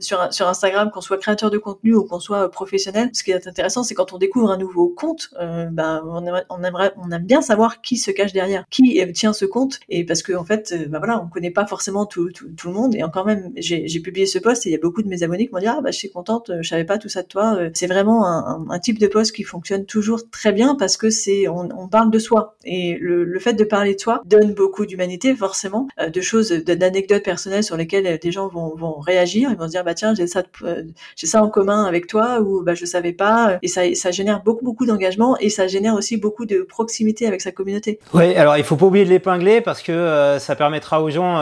sur, 0.00 0.32
sur 0.32 0.46
Instagram, 0.48 0.90
qu'on 0.90 1.00
soit 1.00 1.16
créateur 1.16 1.50
de 1.50 1.58
contenu 1.58 1.94
ou 1.94 2.04
qu'on 2.04 2.20
soit 2.20 2.50
professionnel. 2.50 3.10
Ce 3.12 3.22
qui 3.22 3.30
est 3.30 3.46
intéressant, 3.46 3.82
c'est 3.82 3.94
quand 3.94 4.12
on 4.12 4.18
découvre 4.18 4.50
un 4.50 4.58
nouveau 4.58 4.88
compte, 4.88 5.30
ben, 5.38 6.02
on, 6.06 6.24
aimerait, 6.26 6.44
on, 6.50 6.62
aimerait, 6.62 6.92
aime 7.12 7.24
bien 7.24 7.40
savoir 7.40 7.80
qui 7.80 7.96
se 7.96 8.10
cache 8.10 8.32
derrière, 8.32 8.64
qui 8.70 9.00
tient 9.12 9.32
ce 9.32 9.44
compte, 9.44 9.80
et 9.88 10.04
parce 10.04 10.22
que 10.22 10.34
en 10.34 10.44
fait, 10.44 10.74
ben 10.88 10.98
voilà, 10.98 11.22
on 11.22 11.28
connaît 11.28 11.50
pas 11.50 11.66
forcément 11.66 12.04
tout, 12.06 12.30
tout, 12.30 12.48
tout 12.56 12.68
le 12.68 12.74
monde, 12.74 12.94
et 12.94 13.02
encore 13.02 13.24
même, 13.24 13.52
j'ai 13.56 13.85
j'ai 13.86 14.00
publié 14.00 14.26
ce 14.26 14.38
post 14.38 14.66
et 14.66 14.70
il 14.70 14.72
y 14.72 14.74
a 14.74 14.78
beaucoup 14.78 15.02
de 15.02 15.08
mes 15.08 15.22
abonnés 15.22 15.46
qui 15.46 15.54
m'ont 15.54 15.60
dit 15.60 15.66
ah 15.66 15.80
bah 15.82 15.90
je 15.90 15.98
suis 15.98 16.10
contente, 16.10 16.50
je 16.60 16.68
savais 16.68 16.84
pas 16.84 16.98
tout 16.98 17.08
ça 17.08 17.22
de 17.22 17.28
toi. 17.28 17.56
Euh, 17.56 17.70
c'est 17.74 17.86
vraiment 17.86 18.26
un, 18.26 18.78
type 18.78 18.98
de 18.98 19.06
post 19.06 19.34
qui 19.34 19.42
fonctionne 19.42 19.86
toujours 19.86 20.28
très 20.30 20.52
bien 20.52 20.74
parce 20.74 20.96
que 20.96 21.08
c'est 21.10 21.48
on, 21.48 21.88
parle 21.88 22.10
de 22.10 22.18
soi 22.18 22.56
et 22.64 22.98
le, 23.00 23.38
fait 23.38 23.54
de 23.54 23.64
parler 23.64 23.94
de 23.94 24.00
soi 24.00 24.22
donne 24.24 24.52
beaucoup 24.54 24.86
d'humanité 24.86 25.34
forcément, 25.34 25.88
euh, 26.00 26.08
de 26.08 26.20
choses, 26.20 26.50
d'anecdotes 26.50 27.22
personnelles 27.22 27.64
sur 27.64 27.76
lesquelles 27.76 28.18
des 28.18 28.32
gens 28.32 28.48
vont, 28.48 28.74
vont 28.74 28.98
réagir, 28.98 29.50
ils 29.50 29.56
vont 29.56 29.66
se 29.66 29.72
dire 29.72 29.84
bah 29.84 29.94
tiens 29.94 30.14
j'ai 30.14 30.26
ça 30.26 30.42
euh, 30.62 30.82
j'ai 31.16 31.26
ça 31.26 31.42
en 31.42 31.48
commun 31.48 31.84
avec 31.84 32.06
toi 32.06 32.40
ou 32.40 32.62
bah 32.62 32.74
je 32.74 32.84
savais 32.84 33.12
pas 33.12 33.58
et 33.62 33.68
ça 33.68 33.82
ça 33.94 34.10
génère 34.10 34.42
beaucoup 34.42 34.64
beaucoup 34.64 34.86
d'engagement 34.86 35.36
et 35.38 35.48
ça 35.48 35.66
génère 35.66 35.94
aussi 35.94 36.16
beaucoup 36.16 36.44
de 36.44 36.62
proximité 36.62 37.26
avec 37.26 37.40
sa 37.40 37.52
communauté. 37.52 37.98
Oui 38.12 38.34
alors 38.34 38.56
il 38.56 38.64
faut 38.64 38.76
pas 38.76 38.86
oublier 38.86 39.04
de 39.04 39.10
l'épingler 39.10 39.60
parce 39.60 39.82
que 39.82 40.36
ça 40.38 40.56
permettra 40.56 41.02
aux 41.02 41.10
gens 41.10 41.40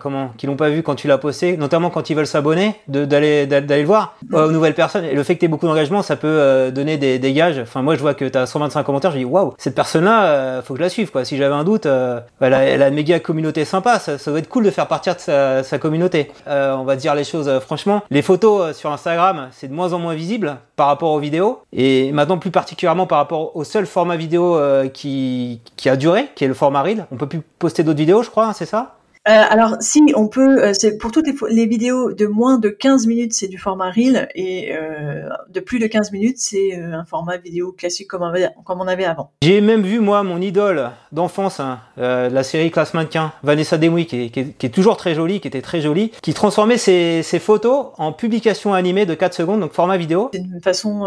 comment 0.00 0.30
qui 0.36 0.46
l'ont 0.46 0.56
pas 0.56 0.70
vu 0.70 0.82
quand 0.82 0.94
tu 0.94 1.08
l'as 1.08 1.18
posté, 1.18 1.56
notamment 1.56 1.85
quand 1.90 2.10
ils 2.10 2.14
veulent 2.14 2.26
s'abonner, 2.26 2.74
d'aller 2.88 3.46
d'aller 3.46 3.82
le 3.82 3.86
voir 3.86 4.16
aux 4.32 4.50
nouvelles 4.50 4.74
personnes. 4.74 5.04
Et 5.04 5.14
le 5.14 5.22
fait 5.22 5.34
que 5.34 5.40
tu 5.40 5.46
aies 5.46 5.48
beaucoup 5.48 5.66
d'engagement, 5.66 6.02
ça 6.02 6.16
peut 6.16 6.26
euh, 6.28 6.70
donner 6.70 6.96
des, 6.96 7.18
des 7.18 7.32
gages. 7.32 7.58
Enfin, 7.58 7.82
moi, 7.82 7.94
je 7.94 8.00
vois 8.00 8.14
que 8.14 8.24
tu 8.24 8.38
as 8.38 8.46
125 8.46 8.82
commentaires, 8.84 9.12
je 9.12 9.18
dis 9.18 9.24
waouh, 9.24 9.54
cette 9.58 9.74
personne-là, 9.74 10.24
euh, 10.26 10.62
faut 10.62 10.74
que 10.74 10.78
je 10.78 10.84
la 10.84 10.88
suive. 10.88 11.10
Quoi. 11.10 11.24
Si 11.24 11.36
j'avais 11.36 11.54
un 11.54 11.64
doute, 11.64 11.86
euh, 11.86 12.20
elle, 12.40 12.54
a, 12.54 12.88
une 12.88 12.94
méga 12.94 13.20
communauté 13.20 13.64
sympa. 13.64 13.98
Ça, 13.98 14.18
ça 14.18 14.30
doit 14.30 14.40
être 14.40 14.48
cool 14.48 14.64
de 14.64 14.70
faire 14.70 14.86
partir 14.86 15.14
de 15.14 15.20
sa, 15.20 15.78
communauté. 15.78 16.30
on 16.46 16.84
va 16.84 16.96
dire 16.96 17.14
les 17.14 17.24
choses 17.24 17.50
franchement. 17.60 18.02
Les 18.10 18.22
photos 18.22 18.76
sur 18.76 18.92
Instagram, 18.92 19.48
c'est 19.52 19.68
de 19.68 19.74
moins 19.74 19.92
en 19.92 19.98
moins 19.98 20.14
visible 20.14 20.56
par 20.76 20.86
rapport 20.86 21.10
aux 21.10 21.18
vidéos. 21.18 21.60
Et 21.72 22.12
maintenant, 22.12 22.38
plus 22.38 22.50
particulièrement 22.50 23.06
par 23.06 23.18
rapport 23.18 23.54
au 23.56 23.64
seul 23.64 23.86
format 23.86 24.16
vidéo 24.16 24.58
qui, 24.92 25.60
qui 25.76 25.88
a 25.88 25.96
duré, 25.96 26.28
qui 26.34 26.44
est 26.44 26.48
le 26.48 26.54
format 26.54 26.82
Reel. 26.82 27.06
On 27.12 27.16
peut 27.16 27.26
plus 27.26 27.42
poster 27.58 27.82
d'autres 27.82 27.98
vidéos, 27.98 28.22
je 28.22 28.30
crois, 28.30 28.46
hein, 28.46 28.52
c'est 28.52 28.66
ça? 28.66 28.95
Euh, 29.28 29.42
alors 29.48 29.76
si 29.80 30.02
on 30.14 30.28
peut, 30.28 30.62
euh, 30.62 30.72
c'est 30.72 30.98
pour 30.98 31.10
toutes 31.10 31.26
les, 31.48 31.66
vidéos 31.66 32.12
de 32.12 32.26
moins 32.26 32.58
de 32.58 32.68
15 32.68 33.08
minutes, 33.08 33.32
c'est 33.32 33.48
du 33.48 33.58
format 33.58 33.90
reel 33.90 34.28
et 34.36 34.72
euh, 34.72 35.28
de 35.50 35.58
plus 35.58 35.80
de 35.80 35.88
15 35.88 36.12
minutes, 36.12 36.36
c'est 36.38 36.76
un 36.76 37.04
format 37.04 37.36
vidéo 37.36 37.72
classique 37.72 38.06
comme 38.06 38.22
on, 38.22 38.26
avait, 38.26 38.48
comme 38.64 38.80
on 38.80 38.86
avait 38.86 39.04
avant. 39.04 39.32
J'ai 39.42 39.60
même 39.60 39.82
vu 39.82 39.98
moi 39.98 40.22
mon 40.22 40.40
idole 40.40 40.90
d'enfance, 41.10 41.58
hein, 41.58 41.80
la 41.96 42.42
série 42.44 42.70
Classe 42.70 42.94
Mannequin, 42.94 43.32
Vanessa 43.42 43.78
Demouy, 43.78 44.06
qui 44.06 44.24
est, 44.24 44.30
qui, 44.30 44.66
est, 44.66 44.70
toujours 44.70 44.96
très 44.96 45.14
jolie, 45.14 45.40
qui 45.40 45.48
était 45.48 45.62
très 45.62 45.80
jolie, 45.80 46.12
qui 46.22 46.32
transformait 46.32 46.78
ses, 46.78 47.22
ses 47.24 47.40
photos 47.40 47.86
en 47.98 48.12
publication 48.12 48.74
animée 48.74 49.06
de 49.06 49.14
4 49.14 49.34
secondes, 49.34 49.60
donc 49.60 49.72
format 49.72 49.96
vidéo. 49.96 50.30
C'est 50.32 50.40
une 50.40 50.60
façon 50.62 51.02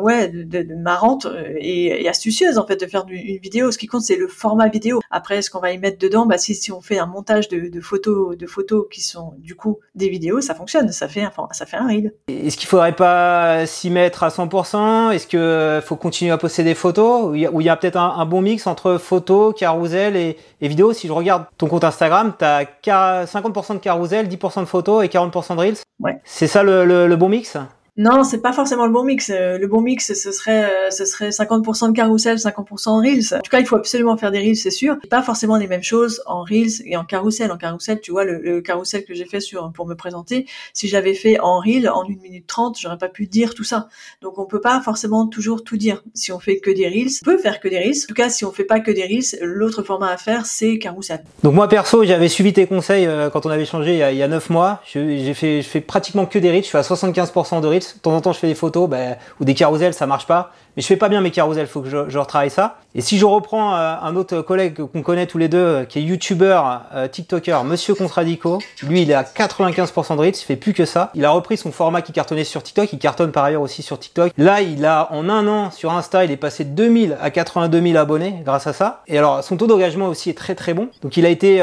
ouais 0.00 0.28
de, 0.28 0.44
de, 0.44 0.74
marrante 0.76 1.26
et, 1.58 2.04
et, 2.04 2.08
astucieuse 2.08 2.56
en 2.56 2.66
fait 2.66 2.80
de 2.80 2.86
faire 2.86 3.04
une 3.08 3.38
vidéo. 3.38 3.70
Ce 3.70 3.76
qui 3.76 3.86
compte 3.86 4.02
c'est 4.02 4.16
le 4.16 4.28
format 4.28 4.68
vidéo. 4.68 5.00
Après 5.10 5.42
ce 5.42 5.50
qu'on 5.50 5.60
va 5.60 5.72
y 5.72 5.78
mettre 5.78 5.98
dedans, 5.98 6.24
bah 6.24 6.38
si, 6.38 6.54
si 6.54 6.72
on 6.72 6.80
fait 6.80 6.98
un 6.98 7.06
montage 7.06 7.49
de, 7.50 7.80
photos, 7.80 8.36
de 8.36 8.46
photos 8.46 8.86
qui 8.90 9.00
sont 9.00 9.34
du 9.38 9.54
coup 9.54 9.78
des 9.94 10.08
vidéos, 10.08 10.40
ça 10.40 10.54
fonctionne, 10.54 10.90
ça 10.92 11.08
fait 11.08 11.22
un, 11.22 11.32
ça 11.52 11.66
fait 11.66 11.76
un 11.76 11.86
reel. 11.86 12.12
Est-ce 12.28 12.56
qu'il 12.56 12.68
faudrait 12.68 12.94
pas 12.94 13.66
s'y 13.66 13.90
mettre 13.90 14.22
à 14.22 14.28
100% 14.28 15.12
Est-ce 15.12 15.26
qu'il 15.26 15.86
faut 15.86 15.96
continuer 15.96 16.32
à 16.32 16.38
poster 16.38 16.64
des 16.64 16.74
photos? 16.74 17.30
Ou 17.30 17.34
il 17.34 17.64
y 17.64 17.68
a, 17.68 17.76
peut-être 17.76 17.96
un, 17.96 18.26
bon 18.26 18.42
mix 18.42 18.66
entre 18.66 18.98
photos, 18.98 19.54
carousel 19.56 20.16
et, 20.16 20.36
vidéos? 20.60 20.92
Si 20.92 21.06
je 21.08 21.12
regarde 21.12 21.44
ton 21.58 21.66
compte 21.66 21.84
Instagram, 21.84 22.32
tu 22.38 22.90
as 22.90 23.24
50% 23.24 23.74
de 23.74 23.78
carousel, 23.78 24.28
10% 24.28 24.60
de 24.60 24.64
photos 24.66 25.04
et 25.04 25.08
40% 25.08 25.56
de 25.56 25.60
reels. 25.60 25.76
Ouais. 25.98 26.20
C'est 26.24 26.46
ça 26.46 26.62
le, 26.62 26.84
le 26.84 27.16
bon 27.16 27.28
mix? 27.28 27.56
Non, 28.00 28.24
c'est 28.24 28.40
pas 28.40 28.54
forcément 28.54 28.86
le 28.86 28.92
bon 28.92 29.04
mix. 29.04 29.28
Euh, 29.28 29.58
le 29.58 29.66
bon 29.66 29.82
mix, 29.82 30.14
ce 30.14 30.32
serait, 30.32 30.64
euh, 30.64 30.90
ce 30.90 31.04
serait 31.04 31.28
50% 31.28 31.88
de 31.88 31.92
carousel, 31.92 32.38
50% 32.38 32.96
de 32.96 33.06
reels. 33.06 33.34
En 33.34 33.42
tout 33.42 33.50
cas, 33.50 33.60
il 33.60 33.66
faut 33.66 33.76
absolument 33.76 34.16
faire 34.16 34.30
des 34.30 34.38
reels, 34.38 34.56
c'est 34.56 34.70
sûr. 34.70 34.96
Pas 35.10 35.20
forcément 35.20 35.58
les 35.58 35.66
mêmes 35.66 35.82
choses 35.82 36.22
en 36.24 36.42
reels 36.42 36.80
et 36.86 36.96
en 36.96 37.04
carousel. 37.04 37.52
En 37.52 37.58
carousel, 37.58 38.00
tu 38.00 38.10
vois, 38.10 38.24
le, 38.24 38.38
le 38.38 38.62
carousel 38.62 39.04
que 39.04 39.12
j'ai 39.12 39.26
fait 39.26 39.40
sur 39.40 39.70
pour 39.72 39.86
me 39.86 39.94
présenter, 39.94 40.46
si 40.72 40.88
j'avais 40.88 41.12
fait 41.12 41.38
en 41.40 41.58
reel 41.58 41.90
en 41.90 42.04
1 42.04 42.22
minute 42.22 42.46
30, 42.46 42.78
j'aurais 42.80 42.96
pas 42.96 43.10
pu 43.10 43.26
dire 43.26 43.52
tout 43.52 43.64
ça. 43.64 43.88
Donc 44.22 44.38
on 44.38 44.46
peut 44.46 44.62
pas 44.62 44.80
forcément 44.80 45.26
toujours 45.26 45.62
tout 45.62 45.76
dire. 45.76 46.02
Si 46.14 46.32
on 46.32 46.38
fait 46.38 46.58
que 46.58 46.70
des 46.70 46.88
reels, 46.88 47.10
on 47.20 47.26
peut 47.26 47.36
faire 47.36 47.60
que 47.60 47.68
des 47.68 47.80
reels. 47.80 47.98
En 48.04 48.08
tout 48.08 48.14
cas, 48.14 48.30
si 48.30 48.46
on 48.46 48.50
fait 48.50 48.64
pas 48.64 48.80
que 48.80 48.90
des 48.90 49.02
reels, 49.02 49.38
l'autre 49.42 49.82
format 49.82 50.08
à 50.08 50.16
faire, 50.16 50.46
c'est 50.46 50.78
carousel. 50.78 51.22
Donc 51.42 51.52
moi 51.52 51.68
perso, 51.68 52.02
j'avais 52.04 52.28
suivi 52.28 52.54
tes 52.54 52.66
conseils 52.66 53.04
euh, 53.04 53.28
quand 53.28 53.44
on 53.44 53.50
avait 53.50 53.66
changé 53.66 53.92
il 53.92 53.98
y 53.98 54.02
a, 54.02 54.10
il 54.10 54.16
y 54.16 54.22
a 54.22 54.28
9 54.28 54.48
mois. 54.48 54.80
J'ai 54.90 55.34
fait, 55.34 55.60
je 55.60 55.68
fais 55.68 55.82
pratiquement 55.82 56.24
que 56.24 56.38
des 56.38 56.50
reels. 56.50 56.62
Je 56.62 56.68
suis 56.68 56.78
à 56.78 56.80
75% 56.80 57.60
de 57.60 57.66
reels. 57.66 57.89
De 57.94 58.00
temps 58.00 58.14
en 58.14 58.20
temps, 58.20 58.32
je 58.32 58.38
fais 58.38 58.48
des 58.48 58.54
photos 58.54 58.88
bah, 58.88 59.16
ou 59.40 59.44
des 59.44 59.54
carousels, 59.54 59.94
ça 59.94 60.06
marche 60.06 60.26
pas. 60.26 60.52
Mais 60.76 60.82
je 60.82 60.86
fais 60.86 60.96
pas 60.96 61.08
bien 61.08 61.20
mes 61.20 61.30
carousels, 61.30 61.66
faut 61.66 61.80
que 61.80 61.88
je, 61.88 62.08
je 62.08 62.18
retravaille 62.18 62.50
ça. 62.50 62.78
Et 62.94 63.02
si 63.02 63.18
je 63.18 63.24
reprends 63.24 63.76
euh, 63.76 63.94
un 64.02 64.16
autre 64.16 64.40
collègue 64.40 64.80
qu'on 64.84 65.02
connaît 65.02 65.26
tous 65.26 65.38
les 65.38 65.48
deux, 65.48 65.58
euh, 65.58 65.84
qui 65.84 66.00
est 66.00 66.02
youtubeur, 66.02 66.82
euh, 66.92 67.06
tiktoker, 67.06 67.62
Monsieur 67.62 67.94
Contradico, 67.94 68.58
lui 68.82 69.02
il 69.02 69.10
est 69.12 69.14
à 69.14 69.22
95% 69.22 70.16
de 70.16 70.20
reach, 70.20 70.42
il 70.42 70.44
fait 70.44 70.56
plus 70.56 70.72
que 70.72 70.84
ça. 70.84 71.10
Il 71.14 71.24
a 71.24 71.30
repris 71.30 71.56
son 71.56 71.70
format 71.70 72.02
qui 72.02 72.12
cartonnait 72.12 72.42
sur 72.42 72.64
TikTok, 72.64 72.92
il 72.92 72.98
cartonne 72.98 73.30
par 73.30 73.44
ailleurs 73.44 73.62
aussi 73.62 73.82
sur 73.82 73.98
TikTok. 73.98 74.32
Là, 74.36 74.60
il 74.60 74.84
a 74.84 75.08
en 75.12 75.28
un 75.28 75.46
an 75.46 75.70
sur 75.70 75.92
Insta, 75.92 76.24
il 76.24 76.32
est 76.32 76.36
passé 76.36 76.64
de 76.64 76.70
2000 76.70 77.16
à 77.20 77.30
82 77.30 77.80
000 77.80 77.96
abonnés 77.96 78.42
grâce 78.44 78.66
à 78.66 78.72
ça. 78.72 79.02
Et 79.06 79.16
alors 79.16 79.44
son 79.44 79.56
taux 79.56 79.68
d'engagement 79.68 80.08
aussi 80.08 80.28
est 80.28 80.38
très 80.38 80.56
très 80.56 80.74
bon. 80.74 80.88
Donc 81.02 81.16
il 81.16 81.24
a 81.24 81.28
été 81.28 81.62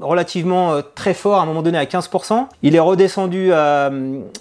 relativement 0.00 0.80
très 0.94 1.14
fort 1.14 1.38
à 1.38 1.42
un 1.42 1.46
moment 1.46 1.62
donné 1.62 1.78
à 1.78 1.84
15%. 1.84 2.46
Il 2.62 2.74
est 2.74 2.80
redescendu 2.80 3.52
à, 3.52 3.90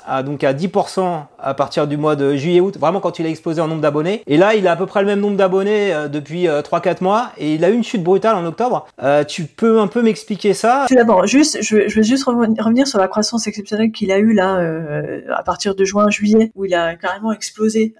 à 0.08 0.24
donc 0.24 0.44
à 0.44 0.54
10% 0.54 1.20
à 1.40 1.54
partir 1.54 1.88
du 1.88 1.98
mois 1.98 2.16
de 2.16 2.36
juillet-août, 2.36 2.78
vraiment 2.80 3.00
quand 3.00 3.20
il 3.20 3.26
a 3.26 3.30
explosé 3.30 3.62
en 3.62 3.68
nombre 3.68 3.82
Et 4.28 4.38
là, 4.38 4.56
il 4.56 4.68
a 4.68 4.72
à 4.72 4.76
peu 4.76 4.86
près 4.86 5.02
le 5.02 5.08
même 5.08 5.20
nombre 5.20 5.38
d'abonnés 5.38 5.94
euh, 5.94 6.08
depuis 6.08 6.46
3-4 6.46 6.88
euh, 6.88 6.94
mois 7.02 7.32
et 7.38 7.56
il 7.56 7.64
a 7.64 7.70
eu 7.70 7.74
une 7.74 7.84
chute 7.84 8.04
brutale 8.04 8.36
en 8.36 8.46
octobre. 8.46 8.88
Euh, 9.02 9.24
tu 9.24 9.44
peux 9.44 9.80
un 9.80 9.88
peu 9.88 10.02
m'expliquer 10.02 10.54
ça? 10.54 10.86
Tout 10.88 10.96
d'abord, 10.96 11.26
juste, 11.26 11.60
je, 11.62 11.88
je, 11.88 11.96
veux 11.96 12.04
juste 12.04 12.26
revenir 12.26 12.88
sur 12.88 13.00
la 13.00 13.08
croissance 13.08 13.48
exceptionnelle 13.48 13.92
qu'il 13.92 14.12
a 14.12 14.18
eu 14.18 14.34
là 14.34 14.62
à 15.36 15.44
partir 15.44 15.76
de 15.76 15.86
juin-juillet, 15.86 16.52
où 16.56 16.66
il 16.66 16.74
a 16.74 16.96
carrément 16.96 17.32
explosé 17.32 17.94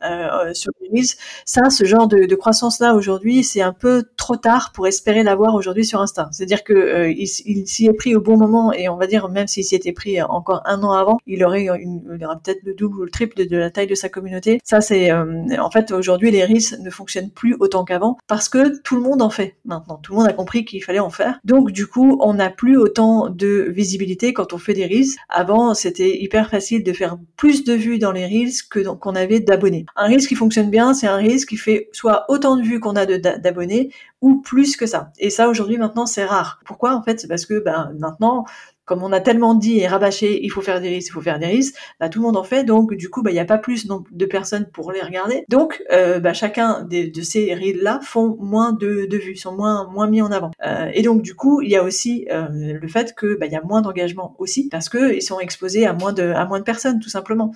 sur 0.54 0.72
les 0.82 0.90
Reels. 0.90 1.16
Ça, 1.46 1.70
ce 1.70 1.86
genre 1.86 2.08
de, 2.08 2.36
croissance-là 2.36 2.94
aujourd'hui, 2.94 3.44
c'est 3.44 3.62
un 3.62 3.74
peu 3.74 4.04
trop 4.16 4.36
tard 4.36 4.72
pour 4.74 4.88
espérer 4.88 5.24
l'avoir 5.24 5.56
aujourd'hui 5.56 5.86
sur 5.86 6.02
Insta. 6.02 6.30
C'est-à-dire 6.32 6.64
que 6.64 7.10
il, 7.10 7.28
s'y 7.28 7.86
est 7.86 7.94
pris 7.94 8.16
au 8.16 8.22
bon 8.22 8.38
moment 8.38 8.72
et 8.74 8.90
on 8.90 8.96
va 8.96 9.08
dire 9.08 9.30
même 9.30 9.48
s'il 9.48 9.64
s'y 9.64 9.76
était 9.76 9.92
pris 9.92 10.22
encore 10.22 10.62
un 10.66 10.82
an 10.84 10.92
avant, 10.92 11.18
il 11.26 11.44
aurait 11.44 11.66
peut-être 11.66 12.64
le 12.64 12.74
double 12.74 13.00
ou 13.00 13.04
le 13.04 13.10
triple 13.10 13.48
de, 13.48 13.58
la 13.58 13.72
taille 13.72 13.88
de 13.88 13.96
sa 13.96 14.10
communauté. 14.10 14.60
Ça, 14.64 14.82
c'est 14.82 15.12
en 15.12 15.72
fait 15.72 15.77
aujourd'hui 15.92 16.32
les 16.32 16.44
Reels 16.44 16.82
ne 16.82 16.90
fonctionnent 16.90 17.32
plus 17.32 17.56
autant 17.60 17.84
qu'avant 17.84 18.18
parce 18.28 18.50
que 18.50 18.80
tout 18.82 18.96
le 18.96 19.02
monde 19.02 19.22
en 19.22 19.30
fait 19.30 19.56
maintenant. 19.66 20.00
Tout 20.02 20.14
le 20.14 20.20
monde 20.20 20.28
a 20.28 20.34
compris 20.34 20.66
qu'il 20.66 20.84
fallait 20.84 21.00
en 21.00 21.10
faire. 21.10 21.40
Donc 21.44 21.72
du 21.72 21.88
coup, 21.88 22.18
on 22.22 22.34
n'a 22.34 22.50
plus 22.50 22.78
autant 22.78 23.30
de 23.30 23.68
visibilité 23.70 24.34
quand 24.34 24.54
on 24.54 24.58
fait 24.58 24.74
des 24.74 24.86
Reels. 24.86 25.16
Avant, 25.30 25.74
c'était 25.74 26.22
hyper 26.22 26.50
facile 26.50 26.84
de 26.84 26.94
faire 26.94 27.18
plus 27.36 27.64
de 27.64 27.74
vues 27.74 28.00
dans 28.00 28.12
les 28.12 28.26
Reels 28.26 28.64
que 28.70 28.80
qu'on 28.96 29.16
avait 29.16 29.40
d'abonnés. 29.40 29.86
Un 29.96 30.08
Reels 30.08 30.28
qui 30.28 30.36
fonctionne 30.36 30.70
bien, 30.70 30.94
c'est 30.94 31.08
un 31.08 31.18
Reels 31.18 31.46
qui 31.46 31.58
fait 31.58 31.90
soit 31.92 32.26
autant 32.30 32.58
de 32.58 32.64
vues 32.64 32.80
qu'on 32.80 32.96
a 32.96 33.06
d'abonnés 33.06 33.92
ou 34.22 34.42
plus 34.42 34.76
que 34.76 34.86
ça. 34.86 35.12
Et 35.20 35.30
ça 35.30 35.48
aujourd'hui 35.50 35.78
maintenant 35.78 36.06
c'est 36.06 36.26
rare. 36.26 36.60
Pourquoi? 36.66 36.96
En 36.96 37.04
fait 37.04 37.20
C'est 37.20 37.28
parce 37.28 37.46
que 37.46 37.60
ben 37.60 37.92
maintenant 38.00 38.46
comme 38.88 39.04
on 39.04 39.12
a 39.12 39.20
tellement 39.20 39.54
dit 39.54 39.80
et 39.80 39.88
rabâché, 39.88 40.44
il 40.44 40.50
faut 40.50 40.62
faire 40.62 40.80
des 40.80 40.88
risques, 40.88 41.10
il 41.10 41.12
faut 41.12 41.22
faire 41.22 41.40
des 41.40 41.46
risques, 41.46 41.76
bah, 42.00 42.08
tout 42.08 42.20
le 42.20 42.26
monde 42.26 42.38
en 42.38 42.44
fait, 42.44 42.64
donc 42.64 42.94
du 42.96 43.10
coup, 43.10 43.22
bah, 43.22 43.32
il 43.32 43.34
n'y 43.34 43.40
a 43.40 43.46
pas 43.46 43.58
plus 43.58 43.86
de 43.86 44.26
personnes 44.26 44.66
pour 44.72 44.94
les 44.94 45.02
regarder. 45.02 45.44
Donc, 45.50 45.84
euh, 45.92 46.20
bah, 46.20 46.34
chacun 46.34 46.88
de 46.90 47.22
ces 47.22 47.54
reels-là 47.54 48.00
font 48.02 48.38
moins 48.40 48.72
de, 48.72 49.06
vues, 49.18 49.36
sont 49.36 49.56
moins, 49.56 50.08
mis 50.08 50.22
en 50.22 50.32
avant. 50.32 50.52
Euh, 50.66 50.90
et 50.94 51.02
donc, 51.02 51.22
du 51.22 51.36
coup, 51.36 51.62
il 51.62 51.70
y 51.70 51.76
a 51.76 51.84
aussi 51.84 52.28
euh, 52.32 52.48
le 52.50 52.88
fait 52.88 53.14
que 53.14 53.38
bah, 53.38 53.46
y 53.46 53.58
a 53.58 53.62
moins 53.62 53.82
d'engagement 53.82 54.36
aussi, 54.40 54.70
parce 54.70 54.88
que 54.88 55.14
ils 55.14 55.22
sont 55.22 55.42
exposés 55.42 55.86
à 55.86 55.92
moins 55.92 56.14
de, 56.14 56.24
à 56.24 56.46
moins 56.46 56.60
de 56.60 56.64
personnes, 56.64 57.00
tout 57.00 57.10
simplement. 57.10 57.54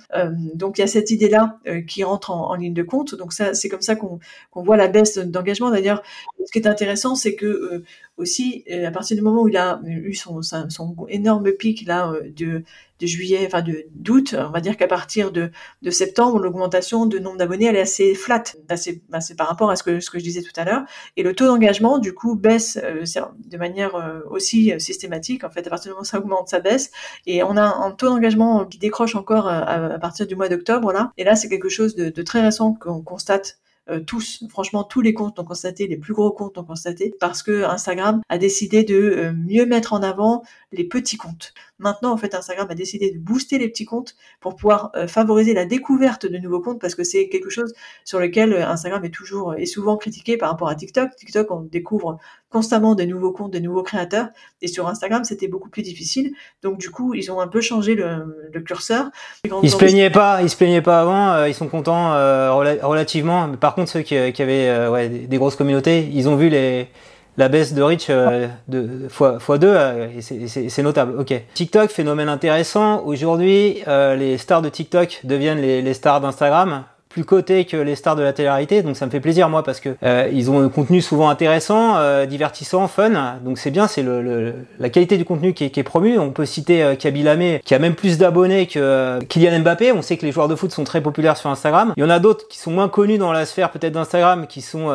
Donc, 0.54 0.76
il 0.76 0.82
y 0.82 0.84
a 0.84 0.86
cette 0.86 1.10
idée-là 1.10 1.58
qui 1.88 2.04
rentre 2.04 2.30
en, 2.30 2.54
ligne 2.54 2.74
de 2.74 2.82
compte. 2.82 3.14
Donc, 3.14 3.32
ça, 3.32 3.54
c'est 3.54 3.70
comme 3.70 3.80
ça 3.80 3.96
qu'on 3.96 4.18
qu'on 4.50 4.62
voit 4.62 4.76
la 4.76 4.88
baisse 4.88 5.16
d'engagement. 5.16 5.70
D'ailleurs, 5.70 6.02
ce 6.44 6.52
qui 6.52 6.58
est 6.58 6.66
intéressant, 6.66 7.14
c'est 7.14 7.34
que 7.34 7.82
aussi, 8.18 8.64
à 8.70 8.90
partir 8.90 9.16
du 9.16 9.22
moment 9.22 9.42
où 9.42 9.48
il 9.48 9.56
a 9.56 9.80
eu 9.86 10.14
son, 10.14 10.42
son, 10.42 10.68
son 10.68 10.94
énorme 11.08 11.21
pic 11.58 11.86
là 11.86 12.12
euh, 12.12 12.30
de, 12.30 12.64
juillet, 13.00 13.42
enfin 13.46 13.62
de 13.62 13.86
d'août, 13.94 14.36
on 14.38 14.50
va 14.50 14.60
dire 14.60 14.76
qu'à 14.76 14.86
partir 14.86 15.32
de, 15.32 15.50
septembre, 15.90 16.38
l'augmentation 16.38 17.04
de 17.06 17.18
nombre 17.18 17.36
d'abonnés 17.36 17.64
elle 17.64 17.74
est 17.74 17.80
assez 17.80 18.14
flat, 18.14 18.44
assez, 18.68 19.02
c'est 19.20 19.36
par 19.36 19.48
rapport 19.48 19.70
à 19.70 19.76
ce 19.76 19.82
que 19.82 19.98
ce 19.98 20.08
que 20.08 20.20
je 20.20 20.24
disais 20.24 20.42
tout 20.42 20.52
à 20.54 20.64
l'heure, 20.64 20.84
et 21.16 21.24
le 21.24 21.34
taux 21.34 21.46
d'engagement 21.46 21.98
du 21.98 22.14
coup 22.14 22.36
baisse 22.36 22.78
euh, 22.82 23.04
de 23.44 23.56
manière 23.56 23.96
euh, 23.96 24.20
aussi 24.30 24.72
systématique. 24.78 25.42
En 25.42 25.50
fait, 25.50 25.66
à 25.66 25.70
partir 25.70 25.88
du 25.88 25.94
moment 25.94 26.02
où 26.02 26.04
ça 26.04 26.18
augmente, 26.18 26.48
ça 26.48 26.60
baisse, 26.60 26.92
et 27.26 27.42
on 27.42 27.56
a 27.56 27.62
un 27.64 27.90
taux 27.90 28.08
d'engagement 28.08 28.66
qui 28.66 28.78
décroche 28.78 29.16
encore 29.16 29.48
à, 29.48 29.98
partir 29.98 30.26
du 30.26 30.36
mois 30.36 30.48
d'octobre 30.48 30.92
là, 30.92 31.12
et 31.16 31.24
là 31.24 31.34
c'est 31.34 31.48
quelque 31.48 31.68
chose 31.68 31.96
de, 31.96 32.10
de 32.10 32.22
très 32.22 32.40
récent 32.40 32.74
qu'on 32.74 33.02
constate 33.02 33.58
euh, 33.90 34.00
tous, 34.00 34.44
franchement, 34.48 34.84
tous 34.84 35.00
les 35.00 35.12
comptes 35.12 35.38
ont 35.38 35.44
constaté, 35.44 35.86
les 35.86 35.96
plus 35.96 36.14
gros 36.14 36.30
comptes 36.30 36.56
ont 36.58 36.64
constaté, 36.64 37.14
parce 37.18 37.42
que 37.42 37.64
Instagram 37.64 38.20
a 38.28 38.38
décidé 38.38 38.84
de 38.84 38.94
euh, 38.94 39.32
mieux 39.32 39.66
mettre 39.66 39.92
en 39.92 40.02
avant 40.02 40.44
les 40.70 40.84
petits 40.84 41.16
comptes. 41.16 41.52
Maintenant, 41.82 42.12
en 42.12 42.16
fait, 42.16 42.34
Instagram 42.34 42.66
a 42.70 42.74
décidé 42.74 43.10
de 43.10 43.18
booster 43.18 43.58
les 43.58 43.68
petits 43.68 43.84
comptes 43.84 44.16
pour 44.40 44.56
pouvoir 44.56 44.90
euh, 44.96 45.06
favoriser 45.06 45.52
la 45.52 45.66
découverte 45.66 46.26
de 46.26 46.38
nouveaux 46.38 46.60
comptes, 46.60 46.80
parce 46.80 46.94
que 46.94 47.04
c'est 47.04 47.28
quelque 47.28 47.50
chose 47.50 47.74
sur 48.04 48.18
lequel 48.18 48.54
Instagram 48.54 49.04
est 49.04 49.10
toujours 49.10 49.54
et 49.54 49.66
souvent 49.66 49.96
critiqué 49.96 50.36
par 50.36 50.50
rapport 50.50 50.68
à 50.68 50.74
TikTok. 50.74 51.14
TikTok, 51.16 51.50
on 51.50 51.60
découvre 51.60 52.18
constamment 52.50 52.94
des 52.94 53.06
nouveaux 53.06 53.32
comptes, 53.32 53.50
des 53.50 53.60
nouveaux 53.60 53.82
créateurs, 53.82 54.28
et 54.60 54.68
sur 54.68 54.86
Instagram, 54.88 55.24
c'était 55.24 55.48
beaucoup 55.48 55.70
plus 55.70 55.82
difficile. 55.82 56.32
Donc, 56.62 56.78
du 56.78 56.90
coup, 56.90 57.14
ils 57.14 57.30
ont 57.32 57.40
un 57.40 57.48
peu 57.48 57.60
changé 57.60 57.94
le, 57.94 58.50
le 58.52 58.60
curseur. 58.60 59.10
Ils 59.62 59.70
se 59.70 59.76
plaignaient 59.76 60.10
pas, 60.10 60.42
ils 60.42 60.50
se 60.50 60.56
plaignaient 60.56 60.82
pas 60.82 61.00
avant, 61.00 61.44
ils 61.44 61.54
sont 61.54 61.68
contents 61.68 62.12
relativement. 62.86 63.56
Par 63.56 63.74
contre, 63.74 63.90
ceux 63.90 64.02
qui, 64.02 64.16
avaient 64.16 64.68
euh, 64.68 64.90
ouais, 64.90 65.08
des, 65.08 65.36
grosses 65.36 65.56
communautés, 65.56 66.08
ils 66.12 66.28
ont 66.28 66.36
vu 66.36 66.48
les, 66.48 66.88
la 67.36 67.48
baisse 67.48 67.74
de 67.74 67.82
reach 67.82 68.06
euh, 68.10 68.48
de, 68.68 69.08
fois, 69.08 69.38
fois 69.38 69.58
2 69.58 69.68
euh, 69.68 70.08
c'est 70.20 70.82
notable. 70.82 71.18
Ok. 71.18 71.34
TikTok, 71.54 71.90
phénomène 71.90 72.28
intéressant. 72.28 73.02
Aujourd'hui, 73.04 73.82
les 73.86 74.38
stars 74.38 74.62
de 74.62 74.68
TikTok 74.68 75.20
deviennent 75.24 75.60
les 75.60 75.94
stars 75.94 76.20
d'Instagram 76.20 76.84
plus 77.12 77.24
cotés 77.24 77.66
que 77.66 77.76
les 77.76 77.94
stars 77.94 78.16
de 78.16 78.22
la 78.22 78.32
télé-réalité, 78.32 78.82
donc 78.82 78.96
ça 78.96 79.04
me 79.04 79.10
fait 79.10 79.20
plaisir 79.20 79.48
moi 79.50 79.62
parce 79.62 79.80
que 79.80 79.90
euh, 80.02 80.28
ils 80.32 80.50
ont 80.50 80.60
un 80.60 80.68
contenu 80.70 81.02
souvent 81.02 81.28
intéressant, 81.28 81.96
euh, 81.96 82.24
divertissant, 82.24 82.88
fun, 82.88 83.36
donc 83.44 83.58
c'est 83.58 83.70
bien, 83.70 83.86
c'est 83.86 84.02
le, 84.02 84.54
la 84.80 84.88
qualité 84.88 85.18
du 85.18 85.24
contenu 85.24 85.52
qui 85.52 85.64
est, 85.64 85.70
qui 85.70 85.78
est 85.78 85.84
promu. 85.84 86.18
On 86.18 86.30
peut 86.30 86.46
citer 86.46 86.82
euh, 86.82 86.94
Kaby 86.94 87.22
Lamé 87.22 87.60
qui 87.64 87.74
a 87.74 87.78
même 87.78 87.94
plus 87.94 88.16
d'abonnés 88.16 88.66
que 88.66 88.78
euh, 88.78 89.20
Kylian 89.20 89.60
Mbappé. 89.60 89.92
On 89.92 90.00
sait 90.00 90.16
que 90.16 90.24
les 90.24 90.32
joueurs 90.32 90.48
de 90.48 90.54
foot 90.54 90.72
sont 90.72 90.84
très 90.84 91.02
populaires 91.02 91.36
sur 91.36 91.50
Instagram. 91.50 91.92
Il 91.96 92.00
y 92.00 92.06
en 92.06 92.10
a 92.10 92.18
d'autres 92.18 92.48
qui 92.48 92.58
sont 92.58 92.70
moins 92.70 92.88
connus 92.88 93.18
dans 93.18 93.32
la 93.32 93.44
sphère 93.44 93.70
peut-être 93.70 93.92
d'Instagram, 93.92 94.46
qui 94.46 94.62
sont 94.62 94.88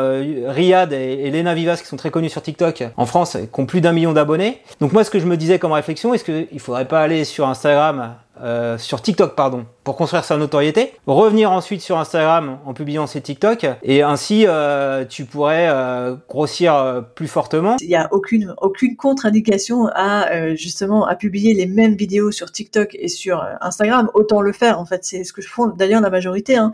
Riyad 0.47 0.91
et, 0.93 1.21
et, 1.23 1.31
Lena 1.31 1.53
Vivas 1.53 1.77
qui 1.77 1.87
sont 1.87 1.97
très 1.97 2.09
connus 2.09 2.29
sur 2.29 2.41
TikTok 2.41 2.83
en 2.97 3.05
France, 3.05 3.37
qui 3.37 3.59
ont 3.59 3.65
plus 3.65 3.81
d'un 3.81 3.91
million 3.91 4.13
d'abonnés. 4.13 4.61
Donc 4.81 4.91
moi 4.91 5.03
ce 5.03 5.11
que 5.11 5.19
je 5.19 5.25
me 5.27 5.37
disais 5.37 5.59
comme 5.59 5.73
réflexion, 5.73 6.13
est-ce 6.13 6.23
qu'il 6.23 6.59
faudrait 6.59 6.87
pas 6.87 7.01
aller 7.01 7.25
sur 7.25 7.47
Instagram 7.47 8.15
euh, 8.41 8.77
sur 8.77 9.01
TikTok 9.01 9.35
pardon 9.35 9.65
pour 9.87 9.95
construire 9.95 10.25
sa 10.25 10.35
notoriété, 10.35 10.91
revenir 11.05 11.49
ensuite 11.49 11.79
sur 11.79 11.97
Instagram 11.97 12.59
en 12.65 12.73
publiant 12.73 13.07
ses 13.07 13.21
TikTok 13.21 13.65
et 13.83 14.01
ainsi 14.01 14.43
euh, 14.45 15.05
tu 15.05 15.23
pourrais 15.23 15.69
euh, 15.69 16.17
grossir 16.27 16.75
euh, 16.75 16.99
plus 16.99 17.29
fortement. 17.29 17.77
Il 17.79 17.87
n'y 17.87 17.95
a 17.95 18.09
aucune 18.11 18.53
aucune 18.57 18.97
contre-indication 18.97 19.87
à 19.95 20.55
justement 20.55 21.07
à 21.07 21.15
publier 21.15 21.53
les 21.53 21.67
mêmes 21.67 21.95
vidéos 21.95 22.31
sur 22.31 22.51
TikTok 22.51 22.97
et 22.99 23.07
sur 23.07 23.41
Instagram. 23.61 24.09
Autant 24.13 24.41
le 24.41 24.51
faire 24.51 24.77
en 24.77 24.85
fait, 24.85 25.05
c'est 25.05 25.23
ce 25.23 25.31
que 25.31 25.41
font 25.41 25.67
d'ailleurs 25.67 26.01
la 26.01 26.09
majorité. 26.09 26.57
Hein. 26.57 26.73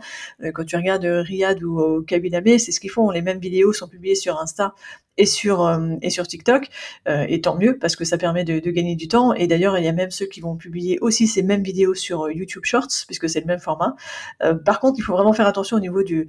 Quand 0.52 0.64
tu 0.64 0.74
regardes 0.74 1.04
Riyad 1.04 1.62
ou 1.62 2.02
Kabilabé, 2.02 2.58
c'est 2.58 2.72
ce 2.72 2.80
qu'ils 2.80 2.90
font. 2.90 3.10
Les 3.10 3.22
mêmes 3.22 3.38
vidéos 3.38 3.72
sont 3.72 3.86
publiées 3.86 4.16
sur 4.16 4.40
Insta 4.40 4.74
et 5.16 5.26
sur 5.26 5.80
et 6.02 6.10
sur 6.10 6.26
TikTok 6.26 6.66
et 7.06 7.40
tant 7.40 7.56
mieux 7.56 7.78
parce 7.78 7.94
que 7.94 8.04
ça 8.04 8.18
permet 8.18 8.42
de, 8.42 8.58
gagner 8.58 8.96
du 8.96 9.06
temps 9.06 9.32
et 9.32 9.46
d'ailleurs 9.46 9.78
il 9.78 9.84
y 9.84 9.88
a 9.88 9.92
même 9.92 10.10
ceux 10.10 10.26
qui 10.26 10.40
vont 10.40 10.56
publier 10.56 10.98
aussi 11.00 11.28
ces 11.28 11.44
mêmes 11.44 11.62
vidéos 11.62 11.94
sur 11.94 12.28
YouTube 12.32 12.64
Shorts 12.64 13.03
puisque 13.06 13.28
c'est 13.28 13.40
le 13.40 13.46
même 13.46 13.60
format. 13.60 13.94
Euh, 14.42 14.54
par 14.54 14.80
contre, 14.80 14.98
il 14.98 15.02
faut 15.02 15.12
vraiment 15.12 15.32
faire 15.32 15.46
attention 15.46 15.76
au 15.76 15.80
niveau 15.80 16.02
de 16.02 16.26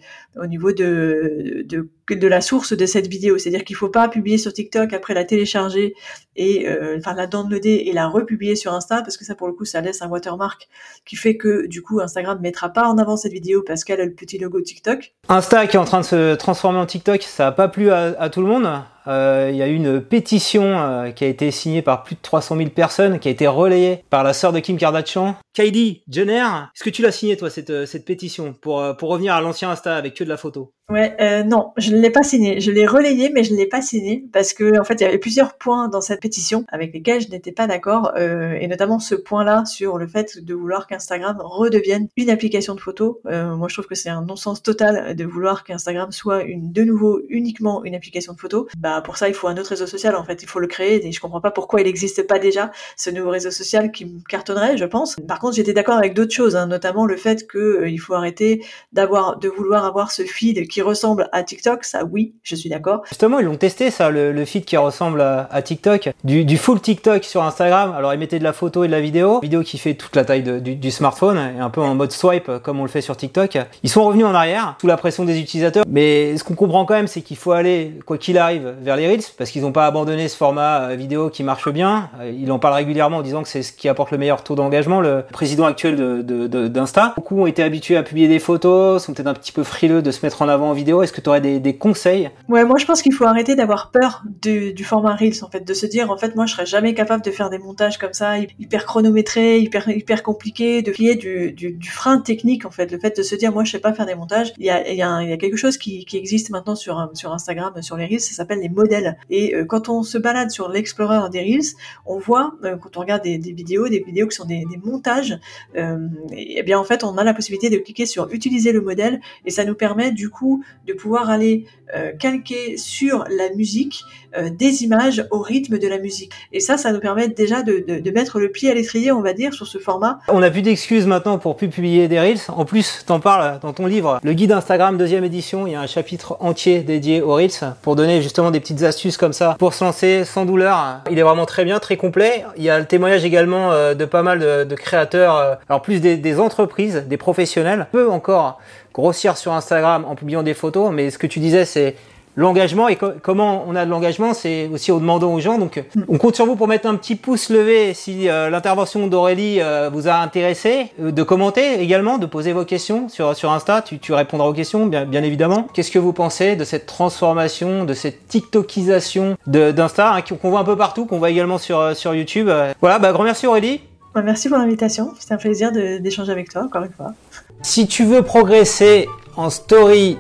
la 2.10 2.42
source 2.42 2.74
de 2.74 2.86
cette 2.86 3.08
vidéo, 3.08 3.38
c'est-à-dire 3.38 3.64
qu'il 3.64 3.76
faut 3.76 3.90
pas 3.90 4.08
publier 4.08 4.38
sur 4.38 4.54
TikTok 4.54 4.94
après 4.94 5.14
la 5.14 5.26
télécharger 5.26 5.94
et 6.36 6.68
enfin 6.98 7.14
la 7.14 7.28
downloader 7.28 7.84
et 7.86 7.94
la 7.94 8.08
republier 8.08 8.56
sur 8.56 8.74
Insta 8.74 9.02
parce 9.02 9.16
que 9.16 9.24
ça 9.24 9.36
pour 9.36 9.48
le 9.48 9.54
coup 9.54 9.64
ça 9.64 9.80
laisse 9.80 10.02
un 10.02 10.10
watermark 10.10 10.68
qui 11.06 11.16
fait 11.16 11.38
que 11.38 11.66
du 11.68 11.82
coup 11.82 12.02
Instagram 12.02 12.40
mettra 12.42 12.70
pas 12.70 12.88
en 12.88 12.98
avant 12.98 13.16
cette 13.16 13.32
vidéo 13.32 13.64
parce 13.66 13.86
qu'elle 13.86 14.02
a 14.02 14.06
le 14.06 14.14
petit 14.14 14.38
logo 14.38 14.60
TikTok. 14.60 15.14
Insta 15.30 15.68
qui 15.68 15.78
est 15.78 15.80
en 15.80 15.86
train 15.86 16.02
de 16.02 16.06
se 16.06 16.36
transformer 16.36 16.80
en 16.80 16.86
TikTok, 16.86 17.24
ça 17.24 17.48
a 17.48 17.52
pas 17.52 17.70
plu 17.70 17.90
à 17.92 18.30
tout 18.30 18.42
le 18.42 18.48
monde 18.48 18.68
euh, 19.08 19.50
il 19.52 19.58
y 19.58 19.62
a 19.62 19.68
eu 19.68 19.76
une 19.76 20.02
pétition 20.02 20.64
euh, 20.64 21.12
qui 21.12 21.24
a 21.24 21.28
été 21.28 21.52
signée 21.52 21.82
par 21.82 22.04
plus 22.04 22.16
de 22.16 22.22
300 22.22 22.58
000 22.58 22.70
personnes, 22.70 23.20
qui 23.20 23.28
a 23.28 23.32
été 23.32 23.48
relayée 23.48 24.04
par 24.10 24.24
la 24.24 24.34
sœur 24.34 24.54
de 24.54 24.60
Kim 24.60 24.78
Kardashian, 24.78 25.36
Kylie 25.54 26.04
Jenner. 26.10 26.46
Est-ce 26.76 26.84
que 26.84 26.90
tu 26.90 27.02
l'as 27.02 27.12
signée 27.12 27.38
toi 27.38 27.50
cette, 27.50 27.70
euh, 27.70 27.86
cette 27.86 28.06
pétition 28.06 28.54
pour, 28.54 28.96
pour 28.98 29.10
revenir 29.10 29.34
à 29.34 29.42
l'ancien 29.42 29.72
Insta 29.72 29.96
avec 29.96 30.14
que 30.14 30.24
de 30.24 30.30
la 30.30 30.38
photo? 30.38 30.75
Ouais, 30.88 31.16
euh, 31.20 31.44
non, 31.44 31.74
je 31.78 31.96
ne 31.96 32.00
l'ai 32.00 32.12
pas 32.12 32.22
signé. 32.22 32.60
Je 32.60 32.70
l'ai 32.72 32.86
relayé, 32.86 33.32
mais 33.34 33.44
je 33.44 33.54
ne 33.54 33.58
l'ai 33.58 33.66
pas 33.66 33.82
signé 33.82 34.24
parce 34.32 34.54
que 34.54 34.80
en 34.80 34.84
fait, 34.84 34.96
il 34.96 35.02
y 35.02 35.08
avait 35.08 35.18
plusieurs 35.18 35.58
points 35.58 35.88
dans 35.88 36.02
cette 36.02 36.22
pétition 36.22 36.64
avec 36.68 36.94
lesquels 36.94 37.22
je 37.22 37.30
n'étais 37.30 37.52
pas 37.52 37.66
d'accord, 37.66 38.12
euh, 38.18 38.54
et 38.54 38.68
notamment 38.68 39.00
ce 39.00 39.16
point-là 39.16 39.66
sur 39.66 39.98
le 39.98 40.06
fait 40.06 40.46
de 40.46 40.54
vouloir 40.54 40.86
qu'Instagram 40.86 41.38
redevienne 41.40 42.08
une 42.18 42.30
application 42.30 42.76
de 42.76 42.80
photo. 42.80 43.20
Euh, 43.26 43.56
moi, 43.56 43.68
je 43.68 43.74
trouve 43.74 43.88
que 43.88 43.96
c'est 43.96 44.10
un 44.10 44.22
non-sens 44.22 44.62
total 44.62 45.16
de 45.16 45.26
vouloir 45.26 45.64
qu'Instagram 45.64 46.12
soit 46.12 46.44
une, 46.44 46.72
de 46.72 46.84
nouveau 46.84 47.20
uniquement 47.30 47.84
une 47.84 47.96
application 47.96 48.34
de 48.34 48.40
photo. 48.40 48.68
Bah, 48.78 49.02
pour 49.04 49.18
ça, 49.18 49.28
il 49.28 49.34
faut 49.34 49.48
un 49.48 49.58
autre 49.58 49.70
réseau 49.70 49.88
social. 49.88 50.16
En 50.16 50.24
fait, 50.24 50.44
il 50.44 50.48
faut 50.48 50.60
le 50.60 50.68
créer. 50.68 51.06
Et 51.08 51.12
je 51.12 51.20
comprends 51.20 51.42
pas 51.42 51.52
pourquoi 51.52 51.82
il 51.82 51.86
n'existe 51.86 52.28
pas 52.28 52.38
déjà 52.38 52.72
ce 52.96 53.10
nouveau 53.10 53.32
réseau 53.32 53.50
social 53.50 53.92
qui 53.92 54.06
me 54.06 54.20
cartonnerait, 54.30 54.78
je 54.78 54.86
pense. 54.86 55.16
Par 55.28 55.40
contre, 55.40 55.56
j'étais 55.56 55.74
d'accord 55.74 55.98
avec 55.98 56.14
d'autres 56.14 56.34
choses, 56.34 56.56
hein, 56.56 56.68
notamment 56.68 57.08
le 57.08 57.18
fait 57.18 57.48
que 57.48 57.58
euh, 57.58 57.98
faut 57.98 58.14
arrêter 58.14 58.64
d'avoir, 58.94 59.40
de 59.40 59.50
vouloir 59.50 59.84
avoir 59.86 60.12
ce 60.12 60.22
feed 60.22 60.68
qui 60.68 60.75
ressemble 60.82 61.30
à 61.32 61.44
TikTok, 61.44 61.84
ça 61.84 62.04
oui, 62.04 62.34
je 62.44 62.56
suis 62.56 62.70
d'accord. 62.70 63.02
Justement, 63.08 63.40
ils 63.40 63.46
l'ont 63.46 63.58
testé 63.58 63.92
ça, 63.92 64.10
le, 64.10 64.46
feed 64.46 64.66
qui 64.66 64.78
ressemble 64.78 65.22
à, 65.22 65.62
TikTok, 65.62 66.10
du, 66.24 66.58
full 66.58 66.80
TikTok 66.80 67.24
sur 67.24 67.44
Instagram. 67.44 67.94
Alors 67.98 68.14
ils 68.14 68.20
mettaient 68.20 68.40
de 68.40 68.44
la 68.44 68.54
photo 68.54 68.84
et 68.84 68.88
de 68.88 68.92
la 68.92 69.02
vidéo, 69.02 69.40
vidéo 69.42 69.62
qui 69.62 69.78
fait 69.78 69.96
toute 69.96 70.16
la 70.16 70.26
taille 70.26 70.44
du, 70.44 70.92
smartphone, 70.92 71.38
et 71.58 71.60
un 71.60 71.70
peu 71.70 71.82
en 71.82 71.96
mode 71.96 72.12
swipe 72.12 72.52
comme 72.64 72.80
on 72.80 72.84
le 72.84 72.90
fait 72.90 73.02
sur 73.02 73.18
TikTok. 73.18 73.58
Ils 73.84 73.90
sont 73.90 74.04
revenus 74.04 74.26
en 74.26 74.34
arrière, 74.34 74.76
sous 74.80 74.88
la 74.88 74.98
pression 74.98 75.26
des 75.26 75.40
utilisateurs, 75.40 75.86
mais 75.88 76.38
ce 76.38 76.44
qu'on 76.44 76.56
comprend 76.56 76.86
quand 76.86 76.94
même, 76.94 77.08
c'est 77.08 77.22
qu'il 77.22 77.38
faut 77.38 77.52
aller, 77.52 78.00
quoi 78.06 78.18
qu'il 78.18 78.38
arrive, 78.38 78.74
vers 78.82 78.96
les 78.96 79.08
Reels, 79.08 79.24
parce 79.38 79.52
qu'ils 79.52 79.62
n'ont 79.62 79.72
pas 79.72 79.86
abandonné 79.86 80.28
ce 80.28 80.38
format 80.38 80.90
euh, 80.90 80.96
vidéo 80.96 81.30
qui 81.30 81.44
marche 81.44 81.70
bien. 81.70 82.10
Euh, 82.20 82.32
il 82.32 82.52
en 82.52 82.60
parle 82.60 82.76
régulièrement 82.76 83.18
en 83.18 83.22
disant 83.22 83.44
que 83.44 83.50
c'est 83.50 83.64
ce 83.64 83.72
qui 83.72 83.90
apporte 83.90 84.12
le 84.12 84.18
meilleur 84.18 84.44
taux 84.44 84.56
d'engagement, 84.56 85.02
le 85.02 85.24
président 85.32 85.66
actuel 85.66 86.24
d'Insta. 86.26 87.14
Beaucoup 87.16 87.42
ont 87.42 87.48
été 87.48 87.64
habitués 87.64 87.98
à 87.98 88.04
publier 88.04 88.28
des 88.28 88.40
photos, 88.40 89.04
sont 89.04 89.14
peut-être 89.14 89.28
un 89.28 89.34
petit 89.34 89.52
peu 89.52 89.64
frileux 89.64 90.02
de 90.02 90.12
se 90.12 90.26
mettre 90.26 90.42
en 90.42 90.50
avant 90.50 90.65
en 90.66 90.74
vidéo. 90.74 91.04
Est-ce 91.04 91.14
que 91.14 91.22
tu 91.22 91.30
aurais 91.30 91.42
des, 91.42 91.78
conseils? 91.78 92.30
Moi 92.48 92.66
je 92.78 92.86
pense 92.86 93.02
qu'il 93.02 93.14
faut 93.14 93.26
arrêter 93.26 93.56
d'avoir 93.56 93.92
peur 93.92 94.24
du, 94.42 94.84
format 94.84 95.16
Reels, 95.16 95.44
en 95.44 95.50
fait, 95.50 95.66
de 95.66 95.74
se 95.74 95.86
dire 95.86 96.12
en 96.12 96.18
fait 96.18 96.36
moi 96.36 96.46
je 96.46 96.54
serais 96.54 96.66
jamais 96.66 96.94
capable 96.94 97.24
de 97.24 97.32
faire 97.32 97.50
des 97.50 97.58
montages 97.58 97.98
comme 97.98 98.14
ça, 98.14 98.38
hyper 98.38 98.86
chronométrés, 98.86 99.60
hyper 99.60 99.90
hyper 99.90 100.24
compliqués, 100.24 100.82
de 100.82 100.92
plier 100.92 101.16
du, 101.16 101.78
frein 101.90 102.20
technique 102.20 102.66
en 102.66 102.72
fait, 102.72 102.92
le 102.92 103.00
fait 103.00 103.18
de 103.18 103.24
se 103.24 103.36
dire 103.36 103.52
moi 103.52 103.64
je 103.64 103.72
sais 103.72 103.80
pas 103.80 103.94
faire 103.94 104.06
des 104.06 104.16
montages. 104.16 104.54
Il 104.58 104.66
y 104.66 104.70
a, 104.70 105.38
quelque 105.38 105.58
chose 105.58 105.78
qui, 105.78 106.06
existe 106.14 106.50
maintenant 106.50 106.76
sur 106.76 107.10
sur 107.14 107.34
Instagram, 107.34 107.74
sur 107.82 107.98
les 107.98 108.06
Reels, 108.06 108.22
ça 108.22 108.34
s'appelle 108.34 108.60
les 108.60 108.70
modèles. 108.70 109.18
Et 109.30 109.54
euh, 109.54 109.66
quand 109.66 109.90
on 109.90 110.04
se 110.04 110.18
balade 110.18 110.50
sur 110.50 110.70
l'explorer 110.70 111.30
des 111.30 111.42
Reels, 111.42 111.76
on 112.06 112.18
voit 112.18 112.56
euh, 112.64 112.78
quand 112.78 112.98
on 112.98 113.02
regarde 113.02 113.24
des, 113.24 113.38
vidéos, 113.38 113.88
des 113.88 114.00
vidéos 114.00 114.28
qui 114.28 114.36
sont 114.36 114.46
des, 114.46 114.64
des 114.70 114.78
montages, 114.78 115.38
euh, 115.76 116.08
et, 116.32 116.64
bien 116.64 116.80
en 116.80 116.84
fait 116.84 117.04
on 117.04 117.18
a 117.18 117.24
la 117.24 117.34
possibilité 117.34 117.70
de 117.70 117.78
cliquer 117.78 118.06
sur 118.06 118.32
utiliser 118.32 118.72
le 118.72 118.82
modèle 118.82 119.20
et 119.46 119.52
ça 119.52 119.66
nous 119.66 119.76
permet 119.76 120.12
du 120.12 120.30
coup 120.30 120.55
de 120.88 120.94
pouvoir 120.94 121.30
aller 121.30 121.66
euh, 121.96 122.12
calquer 122.18 122.78
sur 122.78 123.26
la 123.30 123.50
musique 123.56 124.04
euh, 124.38 124.50
des 124.50 124.84
images 124.84 125.26
au 125.30 125.40
rythme 125.40 125.78
de 125.78 125.88
la 125.88 126.00
musique. 126.00 126.32
Et 126.52 126.60
ça, 126.60 126.78
ça 126.78 126.92
nous 126.92 127.00
permet 127.00 127.28
déjà 127.28 127.62
de, 127.62 128.10
mettre 128.10 128.40
le 128.40 128.50
pied 128.50 128.72
à 128.72 128.74
l'étrier, 128.74 129.12
on 129.12 129.22
va 129.22 129.34
dire, 129.34 129.54
sur 129.54 129.68
ce 129.68 129.78
format. 129.78 130.20
On 130.28 130.40
n'a 130.40 130.50
plus 130.50 130.64
d'excuses 130.64 131.06
maintenant 131.06 131.38
pour 131.38 131.56
plus 131.56 131.70
publier 131.70 132.08
des 132.08 132.20
reels. 132.20 132.40
En 132.50 132.66
plus, 132.66 133.04
t'en 133.06 133.20
parles 133.20 133.60
dans 133.62 133.72
ton 133.72 133.86
livre, 133.86 134.20
le 134.24 134.34
guide 134.34 134.52
Instagram 134.52 134.98
deuxième 134.98 135.24
édition. 135.24 135.68
Il 135.68 135.74
y 135.74 135.76
a 135.76 135.82
un 135.82 135.88
chapitre 135.88 136.38
entier 136.40 136.80
dédié 136.80 137.22
aux 137.22 137.36
reels 137.36 137.76
pour 137.84 137.96
donner 137.96 138.22
justement 138.22 138.50
des 138.50 138.60
petites 138.60 138.82
astuces 138.82 139.18
comme 139.18 139.34
ça 139.34 139.56
pour 139.60 139.74
se 139.74 139.84
lancer 139.84 140.26
sans 140.26 140.46
douleur. 140.46 141.02
Il 141.12 141.20
est 141.20 141.24
vraiment 141.24 141.46
très 141.46 141.64
bien, 141.64 141.80
très 141.80 141.96
complet. 141.96 142.46
Il 142.58 142.64
y 142.64 142.70
a 142.70 142.80
le 142.80 142.86
témoignage 142.86 143.26
également 143.26 143.72
euh, 143.72 143.94
de 143.94 144.06
pas 144.06 144.24
mal 144.24 144.40
de, 144.40 144.76
créateurs, 144.76 145.60
alors 145.70 145.82
plus 145.82 146.02
des, 146.02 146.40
entreprises, 146.40 147.06
des 147.08 147.18
professionnels. 147.18 147.88
On 147.94 147.98
peut 147.98 148.10
encore 148.10 148.60
grossir 148.96 149.36
sur 149.36 149.52
Instagram 149.52 150.06
en 150.08 150.16
publiant 150.16 150.42
des 150.42 150.54
photos, 150.54 150.92
mais 150.92 151.12
ce 151.12 151.18
que 151.18 151.28
tu 151.28 151.40
disais, 151.40 151.66
c'est 151.66 151.96
l'engagement 152.38 152.88
et 152.88 152.98
comment 152.98 153.66
on 153.68 153.76
a 153.76 153.86
de 153.86 153.90
l'engagement, 153.90 154.34
c'est 154.34 154.70
aussi 154.74 154.92
en 154.92 155.00
demandant 155.00 155.34
aux 155.34 155.40
gens. 155.40 155.58
Donc, 155.58 155.84
mm. 155.96 156.04
on 156.08 156.18
compte 156.18 156.36
sur 156.36 156.46
vous 156.46 156.56
pour 156.56 156.68
mettre 156.68 156.88
un 156.88 156.96
petit 156.96 157.16
pouce 157.16 157.50
levé 157.50 157.94
si 157.94 158.30
euh, 158.30 158.50
l'intervention 158.50 159.08
d'Aurélie 159.08 159.60
euh, 159.60 159.90
vous 159.92 160.08
a 160.08 160.16
intéressé, 160.16 160.92
euh, 161.02 161.12
de 161.12 161.24
commenter 161.24 161.82
également, 161.82 162.18
de 162.18 162.26
poser 162.26 162.54
vos 162.54 162.64
questions 162.64 163.10
sur 163.10 163.36
sur 163.36 163.52
Insta. 163.52 163.82
Tu, 163.82 164.00
tu 164.00 164.14
répondras 164.14 164.48
aux 164.48 164.54
questions, 164.54 164.86
bien, 164.86 165.06
bien 165.06 165.24
évidemment. 165.24 165.68
Qu'est-ce 165.74 165.92
que 165.92 166.00
vous 166.00 166.14
pensez 166.14 166.56
de 166.56 166.64
cette 166.64 166.86
transformation, 166.86 167.84
de 167.84 167.94
cette 167.94 168.28
TikTokisation 168.28 169.36
d'Insta 169.48 170.14
hein, 170.14 170.22
qu'on 170.22 170.50
voit 170.50 170.60
un 170.60 170.66
peu 170.66 170.78
partout, 170.78 171.06
qu'on 171.06 171.20
voit 171.20 171.30
également 171.30 171.58
sur 171.58 171.96
sur 171.96 172.16
YouTube? 172.16 172.50
Voilà, 172.80 173.00
bah 173.00 173.12
grand 173.12 173.24
merci 173.24 173.46
Aurélie. 173.48 173.82
Bah, 174.14 174.22
merci 174.22 174.48
pour 174.48 174.58
l'invitation. 174.58 175.14
C'était 175.20 175.34
un 175.34 175.38
plaisir 175.38 175.72
d'échanger 175.74 176.32
avec 176.32 176.50
toi 176.50 176.64
encore 176.64 176.84
une 176.84 176.94
fois. 176.94 177.14
Si 177.62 177.88
tu 177.88 178.06
veux 178.06 178.22
progresser 178.22 179.08
en 179.36 179.50
story 179.50 180.18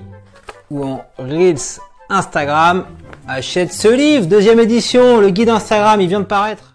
ou 0.69 0.83
en 0.83 1.05
reels 1.17 1.79
Instagram, 2.09 2.85
achète 3.27 3.73
ce 3.73 3.87
livre, 3.87 4.25
deuxième 4.27 4.59
édition, 4.59 5.19
le 5.19 5.29
guide 5.29 5.49
Instagram, 5.49 6.01
il 6.01 6.07
vient 6.07 6.21
de 6.21 6.25
paraître. 6.25 6.74